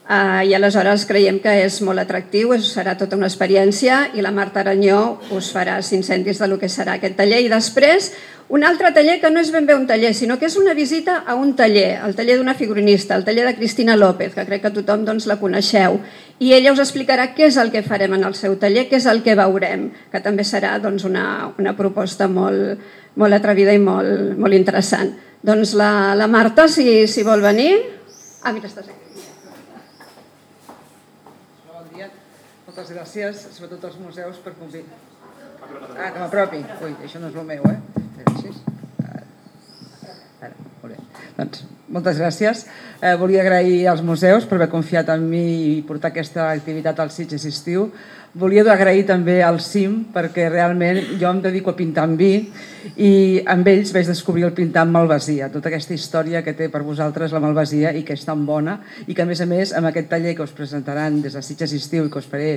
eh, 0.10 0.50
i 0.50 0.56
aleshores 0.58 1.06
creiem 1.06 1.38
que 1.44 1.54
és 1.68 1.80
molt 1.86 2.02
atractiu, 2.02 2.56
és, 2.58 2.74
serà 2.74 2.98
tota 2.98 3.16
una 3.20 3.30
experiència 3.30 4.10
i 4.18 4.26
la 4.26 4.34
Marta 4.34 4.64
Aranyó 4.64 5.20
us 5.36 5.54
farà 5.54 5.78
cinc 5.86 6.08
cèntims 6.10 6.42
de 6.42 6.50
lo 6.50 6.58
que 6.60 6.70
serà 6.70 6.98
aquest 6.98 7.16
taller. 7.22 7.44
I 7.46 7.54
després 7.54 8.12
un 8.50 8.64
altre 8.66 8.90
taller 8.90 9.20
que 9.22 9.30
no 9.30 9.38
és 9.44 9.52
ben 9.54 9.68
bé 9.70 9.76
un 9.78 9.86
taller, 9.86 10.10
sinó 10.18 10.40
que 10.42 10.48
és 10.48 10.56
una 10.58 10.74
visita 10.74 11.20
a 11.22 11.36
un 11.38 11.52
taller, 11.54 12.00
el 12.02 12.16
taller 12.18 12.40
d'una 12.40 12.56
figurinista, 12.58 13.14
el 13.14 13.24
taller 13.24 13.46
de 13.46 13.54
Cristina 13.56 13.96
López, 13.96 14.34
que 14.34 14.46
crec 14.48 14.64
que 14.64 14.72
tothom 14.74 15.04
doncs, 15.06 15.28
la 15.30 15.38
coneixeu. 15.38 16.00
I 16.42 16.56
ella 16.58 16.74
us 16.74 16.82
explicarà 16.82 17.28
què 17.38 17.46
és 17.46 17.60
el 17.62 17.70
que 17.70 17.84
farem 17.86 18.18
en 18.18 18.26
el 18.26 18.34
seu 18.34 18.58
taller, 18.58 18.88
què 18.90 18.98
és 18.98 19.06
el 19.06 19.22
que 19.22 19.38
veurem, 19.38 19.92
que 20.10 20.24
també 20.26 20.42
serà 20.42 20.80
doncs, 20.82 21.06
una, 21.06 21.52
una 21.62 21.76
proposta 21.78 22.26
molt, 22.26 22.82
molt 23.22 23.38
atrevida 23.38 23.76
i 23.78 23.84
molt, 23.84 24.34
molt 24.42 24.58
interessant. 24.58 25.14
Doncs 25.46 25.76
la, 25.78 26.16
la 26.18 26.26
Marta, 26.28 26.66
si, 26.68 27.06
si 27.06 27.22
vol 27.28 27.46
venir... 27.46 27.70
Ah, 28.42 28.50
mira, 28.56 28.66
estàs 28.66 28.90
aquí. 28.90 28.98
Bon 31.70 31.86
dia. 31.94 32.10
Moltes 32.80 32.96
gràcies, 32.96 33.40
sobretot 33.52 33.82
als 33.90 33.96
museus, 34.00 34.38
per 34.40 34.54
convidar. 34.56 34.96
Ah, 36.00 36.14
que 36.14 36.22
m'apropi. 36.22 36.62
Ui, 36.86 36.94
això 37.04 37.20
no 37.20 37.28
és 37.28 37.36
el 37.36 37.44
meu, 37.50 37.66
eh? 37.68 38.04
Gràcies. 38.22 38.62
Ara, 40.40 40.54
molt 40.80 40.94
bé. 40.94 41.00
Doncs, 41.36 41.66
moltes 41.92 42.22
gràcies. 42.24 42.62
Eh, 43.02 43.18
volia 43.20 43.42
agrair 43.44 43.82
als 43.92 44.00
museus 44.00 44.48
per 44.48 44.56
haver 44.56 44.70
confiat 44.72 45.12
en 45.12 45.28
mi 45.28 45.44
i 45.74 45.74
portar 45.84 46.14
aquesta 46.14 46.48
activitat 46.54 47.04
al 47.04 47.12
Sitges 47.12 47.50
Estiu. 47.52 47.90
Volia 48.32 48.64
agrair 48.72 49.04
també 49.12 49.42
al 49.44 49.60
CIM 49.60 50.06
perquè 50.16 50.48
realment 50.48 51.18
jo 51.20 51.34
em 51.34 51.44
dedico 51.44 51.76
a 51.76 51.76
pintar 51.76 52.08
amb 52.08 52.16
vi 52.16 52.48
i 52.96 53.42
amb 53.50 53.68
ells 53.68 53.92
vaig 53.96 54.08
descobrir 54.08 54.46
el 54.48 54.54
pintar 54.58 54.86
amb 54.86 54.96
malvasia, 54.96 55.50
tota 55.54 55.70
aquesta 55.70 55.96
història 55.96 56.44
que 56.46 56.54
té 56.58 56.70
per 56.72 56.82
vosaltres 56.88 57.34
la 57.36 57.42
malvasia 57.44 57.92
i 57.96 58.04
que 58.08 58.16
és 58.16 58.26
tan 58.26 58.46
bona 58.48 58.80
i 59.08 59.16
que 59.16 59.24
a 59.24 59.28
més 59.30 59.42
a 59.44 59.48
més 59.50 59.74
amb 59.76 59.90
aquest 59.90 60.10
taller 60.12 60.36
que 60.38 60.46
us 60.46 60.56
presentaran 60.56 61.22
des 61.24 61.36
de 61.36 61.44
Sitges 61.46 61.74
Estiu 61.76 62.08
i 62.08 62.12
que 62.12 62.20
us 62.22 62.30
faré 62.30 62.52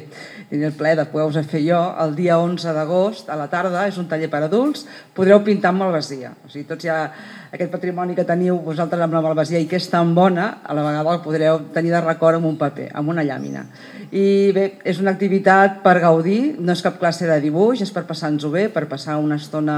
tenir 0.51 0.69
el 0.71 0.77
ple 0.79 0.95
de 0.99 1.07
poder-vos 1.11 1.41
fer 1.51 1.63
jo 1.67 1.81
el 2.03 2.17
dia 2.19 2.39
11 2.39 2.75
d'agost 2.77 3.31
a 3.31 3.37
la 3.39 3.49
tarda, 3.51 3.87
és 3.89 3.99
un 3.99 4.09
taller 4.11 4.31
per 4.31 4.45
adults, 4.47 4.87
podreu 5.15 5.43
pintar 5.45 5.73
amb 5.73 5.85
malvasia. 5.85 6.33
O 6.47 6.51
sigui, 6.51 6.67
tots 6.69 6.87
ja 6.87 6.99
aquest 7.53 7.73
patrimoni 7.73 8.17
que 8.17 8.25
teniu 8.25 8.57
vosaltres 8.65 9.03
amb 9.05 9.13
la 9.13 9.21
malvasia 9.25 9.61
i 9.61 9.67
que 9.69 9.77
és 9.77 9.89
tan 9.93 10.15
bona, 10.17 10.63
a 10.65 10.77
la 10.77 10.87
vegada 10.87 11.13
el 11.13 11.21
podreu 11.25 11.61
tenir 11.75 11.93
de 11.93 12.01
record 12.01 12.41
amb 12.41 12.49
un 12.49 12.57
paper, 12.61 12.89
amb 12.97 13.13
una 13.13 13.25
llàmina. 13.27 13.67
I 14.13 14.53
bé, 14.57 14.65
és 14.89 15.01
una 15.01 15.13
activitat 15.13 15.83
per 15.85 15.99
gaudir, 16.01 16.57
no 16.61 16.73
és 16.73 16.83
cap 16.85 16.99
classe 17.01 17.29
de 17.29 17.39
dibuix, 17.45 17.85
és 17.85 17.93
per 17.93 18.07
passar-nos-ho 18.09 18.53
bé, 18.53 18.69
per 18.73 18.87
passar 18.89 19.19
una 19.21 19.37
estona 19.41 19.77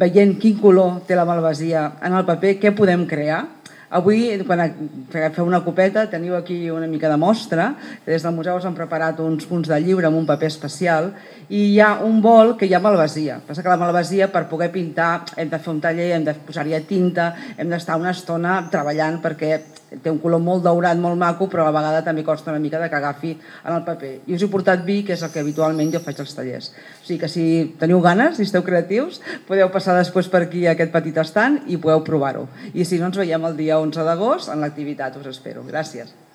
veient 0.00 0.34
quin 0.40 0.58
color 0.58 1.02
té 1.06 1.16
la 1.16 1.26
malvasia 1.28 1.92
en 2.02 2.16
el 2.18 2.26
paper, 2.26 2.56
què 2.58 2.74
podem 2.76 3.06
crear. 3.06 3.44
Avui, 3.88 4.26
quan 4.44 4.60
feu 5.08 5.46
una 5.46 5.62
copeta, 5.64 6.02
teniu 6.12 6.34
aquí 6.36 6.66
una 6.68 6.86
mica 6.86 7.08
de 7.08 7.16
mostra, 7.16 7.70
des 8.04 8.20
del 8.20 8.34
museu 8.36 8.58
us 8.58 8.66
han 8.68 8.76
preparat 8.76 9.22
uns 9.24 9.46
punts 9.48 9.70
de 9.70 9.78
llibre 9.80 10.10
amb 10.10 10.18
un 10.18 10.26
paper 10.28 10.50
especial 10.52 11.08
i 11.48 11.62
hi 11.70 11.78
ha 11.80 11.94
un 12.04 12.20
bol 12.20 12.52
que 12.60 12.68
hi 12.68 12.74
ha 12.76 12.82
malvasia. 12.84 13.38
Passa 13.46 13.64
que 13.64 13.72
la 13.72 13.80
malvasia, 13.80 14.28
per 14.28 14.44
poder 14.50 14.68
pintar, 14.74 15.24
hem 15.40 15.48
de 15.48 15.62
fer 15.62 15.72
un 15.72 15.80
taller, 15.80 16.10
hem 16.18 16.28
de 16.28 16.36
posar-hi 16.36 16.82
tinta, 16.84 17.30
hem 17.56 17.72
d'estar 17.72 17.96
una 17.96 18.12
estona 18.12 18.60
treballant 18.68 19.22
perquè 19.24 19.56
té 19.88 20.10
un 20.10 20.20
color 20.20 20.42
molt 20.44 20.64
daurat, 20.66 20.98
molt 21.00 21.18
maco, 21.18 21.48
però 21.48 21.64
a 21.64 21.70
la 21.70 21.74
vegada 21.78 22.04
també 22.04 22.24
costa 22.26 22.52
una 22.52 22.60
mica 22.60 22.80
de 22.82 22.90
que 22.90 22.98
agafi 22.98 23.32
en 23.38 23.72
el 23.74 23.82
paper. 23.86 24.12
I 24.26 24.36
us 24.36 24.44
he 24.44 24.50
portat 24.52 24.84
vi, 24.84 25.00
que 25.06 25.16
és 25.16 25.24
el 25.24 25.32
que 25.32 25.40
habitualment 25.44 25.92
jo 25.94 26.02
faig 26.04 26.20
als 26.20 26.36
tallers. 26.36 26.70
O 27.00 27.06
sigui 27.06 27.20
que 27.24 27.32
si 27.32 27.48
teniu 27.80 28.02
ganes, 28.04 28.36
si 28.36 28.46
esteu 28.48 28.64
creatius, 28.66 29.22
podeu 29.48 29.72
passar 29.72 29.96
després 29.98 30.28
per 30.28 30.44
aquí 30.44 30.66
a 30.66 30.76
aquest 30.76 30.92
petit 30.94 31.24
estant 31.24 31.62
i 31.66 31.80
podeu 31.80 32.04
provar-ho. 32.04 32.48
I 32.74 32.84
si 32.84 33.00
no, 33.00 33.08
ens 33.08 33.20
veiem 33.20 33.48
el 33.48 33.56
dia 33.56 33.80
11 33.80 34.04
d'agost 34.04 34.52
en 34.52 34.64
l'activitat. 34.64 35.16
Us 35.18 35.32
espero. 35.32 35.64
Gràcies. 35.64 36.27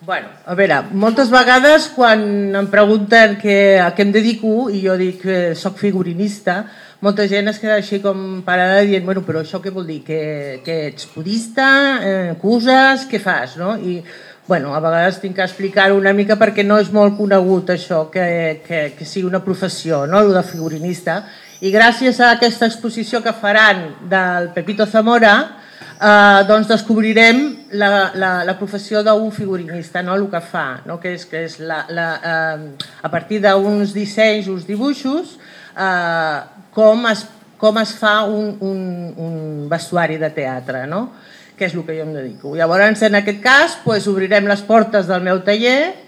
Bueno, 0.00 0.28
a 0.46 0.54
veure, 0.54 0.76
moltes 0.94 1.26
vegades 1.26 1.88
quan 1.90 2.20
em 2.54 2.66
pregunten 2.70 3.34
que, 3.40 3.80
a 3.82 3.88
què 3.96 4.04
em 4.06 4.12
dedico 4.14 4.68
i 4.70 4.84
jo 4.84 4.94
dic 4.96 5.24
que 5.24 5.38
sóc 5.58 5.80
figurinista, 5.80 6.60
molta 7.02 7.26
gent 7.26 7.50
es 7.50 7.58
queda 7.58 7.80
així 7.80 7.98
com 8.04 8.38
parada 8.46 8.84
dient, 8.86 9.02
bueno, 9.04 9.24
però 9.26 9.42
això 9.42 9.58
què 9.58 9.72
vol 9.74 9.90
dir? 9.90 9.98
Que, 10.06 10.20
que 10.62 10.78
ets 10.92 11.10
budista, 11.16 11.66
eh, 11.98 12.32
cuses, 12.38 13.08
què 13.10 13.18
fas? 13.18 13.58
No? 13.58 13.74
I, 13.74 13.98
bueno, 14.46 14.70
a 14.70 14.80
vegades 14.80 15.18
tinc 15.18 15.34
que 15.34 15.44
explicar 15.44 15.90
una 15.92 16.14
mica 16.14 16.38
perquè 16.38 16.62
no 16.62 16.78
és 16.78 16.94
molt 16.94 17.18
conegut 17.18 17.74
això, 17.74 18.04
que, 18.14 18.62
que, 18.64 18.82
que 18.94 19.04
sigui 19.04 19.26
una 19.26 19.42
professió, 19.42 20.04
no?, 20.06 20.22
el 20.22 20.30
de 20.32 20.46
figurinista. 20.46 21.24
I 21.58 21.74
gràcies 21.74 22.22
a 22.22 22.36
aquesta 22.36 22.70
exposició 22.70 23.18
que 23.20 23.34
faran 23.34 23.88
del 24.06 24.52
Pepito 24.54 24.86
Zamora, 24.86 25.57
eh, 26.00 26.42
doncs 26.48 26.68
descobrirem 26.70 27.42
la, 27.78 28.10
la, 28.14 28.32
la 28.46 28.56
professió 28.58 29.02
d'un 29.06 29.30
figurinista, 29.34 30.02
no? 30.02 30.16
el 30.16 30.28
que 30.30 30.40
fa, 30.40 30.82
no? 30.86 30.98
que 31.00 31.14
és, 31.16 31.26
que 31.28 31.44
és 31.46 31.58
la, 31.60 31.84
la, 31.90 32.08
eh, 32.18 32.88
a 33.02 33.10
partir 33.12 33.40
d'uns 33.44 33.94
dissenys, 33.96 34.50
uns 34.52 34.66
dibuixos, 34.68 35.36
eh, 35.76 36.40
com, 36.74 37.06
es, 37.10 37.24
com 37.58 37.80
es 37.82 37.94
fa 37.98 38.20
un, 38.28 38.54
un, 38.60 38.82
un 39.16 39.38
vestuari 39.70 40.18
de 40.20 40.30
teatre, 40.34 40.86
no? 40.90 41.08
que 41.58 41.66
és 41.66 41.74
el 41.74 41.82
que 41.82 41.96
jo 41.96 42.04
em 42.06 42.12
dedico. 42.14 42.54
Llavors, 42.54 43.02
en 43.02 43.18
aquest 43.18 43.40
cas, 43.42 43.80
doncs, 43.82 44.06
obrirem 44.06 44.46
les 44.46 44.62
portes 44.62 45.08
del 45.10 45.24
meu 45.26 45.42
taller 45.42 46.07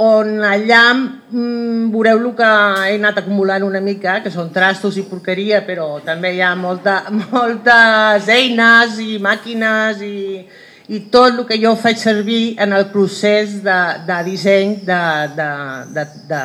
on 0.00 0.40
allà 0.44 0.94
mm, 0.94 1.90
veureu 1.92 2.18
el 2.18 2.32
que 2.36 2.50
he 2.88 2.96
anat 2.96 3.18
acumulant 3.20 3.64
una 3.66 3.80
mica, 3.80 4.20
que 4.24 4.32
són 4.32 4.52
trastos 4.54 4.96
i 4.96 5.04
porqueria, 5.08 5.62
però 5.66 6.00
també 6.04 6.32
hi 6.36 6.40
ha 6.40 6.54
molta, 6.56 7.02
moltes 7.32 8.28
eines 8.32 8.98
i 9.02 9.18
màquines 9.22 10.00
i, 10.06 10.46
i 10.88 11.00
tot 11.12 11.36
el 11.36 11.46
que 11.48 11.60
jo 11.60 11.74
faig 11.76 12.00
servir 12.00 12.56
en 12.62 12.72
el 12.72 12.88
procés 12.94 13.60
de, 13.64 13.78
de 14.08 14.18
disseny 14.30 14.78
de, 14.86 15.02
de, 15.36 15.50
de, 15.92 16.06
de, 16.32 16.42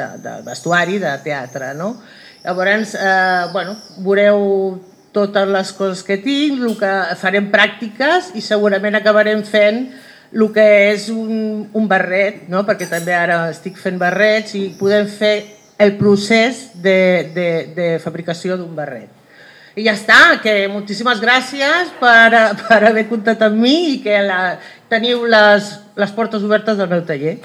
de, 0.00 0.10
de 0.24 0.36
vestuari, 0.48 0.98
de 1.02 1.14
teatre. 1.24 1.74
No? 1.74 1.94
Llavors, 2.44 2.94
eh, 2.94 3.46
bueno, 3.52 3.76
veureu 3.98 4.42
totes 5.16 5.48
les 5.48 5.72
coses 5.72 6.02
que 6.04 6.18
tinc, 6.20 6.60
el 6.60 6.76
que 6.78 6.92
farem 7.20 7.48
pràctiques 7.52 8.34
i 8.36 8.42
segurament 8.44 8.98
acabarem 8.98 9.40
fent 9.46 9.86
el 10.36 10.52
que 10.52 10.64
és 10.92 11.08
un, 11.08 11.66
un 11.72 11.86
barret, 11.88 12.42
no? 12.52 12.62
perquè 12.68 12.88
també 12.90 13.14
ara 13.16 13.46
estic 13.48 13.78
fent 13.80 13.96
barrets 13.96 14.52
i 14.58 14.66
podem 14.76 15.08
fer 15.08 15.36
el 15.80 15.94
procés 15.96 16.74
de, 16.74 17.30
de, 17.32 17.48
de 17.76 17.86
fabricació 18.04 18.58
d'un 18.60 18.74
barret. 18.76 19.08
I 19.76 19.84
ja 19.84 19.92
està, 19.96 20.18
que 20.40 20.52
moltíssimes 20.72 21.20
gràcies 21.20 21.92
per, 22.00 22.32
per 22.62 22.80
haver 22.88 23.06
comptat 23.08 23.46
amb 23.48 23.60
mi 23.60 23.76
i 23.94 23.96
que 24.04 24.20
la, 24.24 24.56
teniu 24.92 25.24
les, 25.28 25.72
les 25.96 26.12
portes 26.16 26.44
obertes 26.44 26.76
del 26.80 26.92
meu 26.92 27.04
taller. 27.08 27.38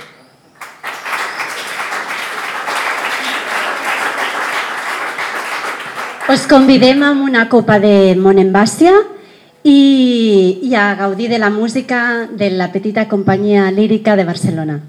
Us 6.31 6.43
convidem 6.47 7.03
amb 7.03 7.25
una 7.27 7.47
copa 7.51 7.79
de 7.83 8.15
Monembàcia 8.15 8.93
Y 9.63 10.73
a 10.75 10.95
Gaudí 10.95 11.27
de 11.27 11.39
la 11.39 11.49
música 11.49 12.27
de 12.31 12.49
la 12.49 12.71
petita 12.71 13.07
Compañía 13.07 13.71
lírica 13.71 14.15
de 14.15 14.23
Barcelona. 14.23 14.81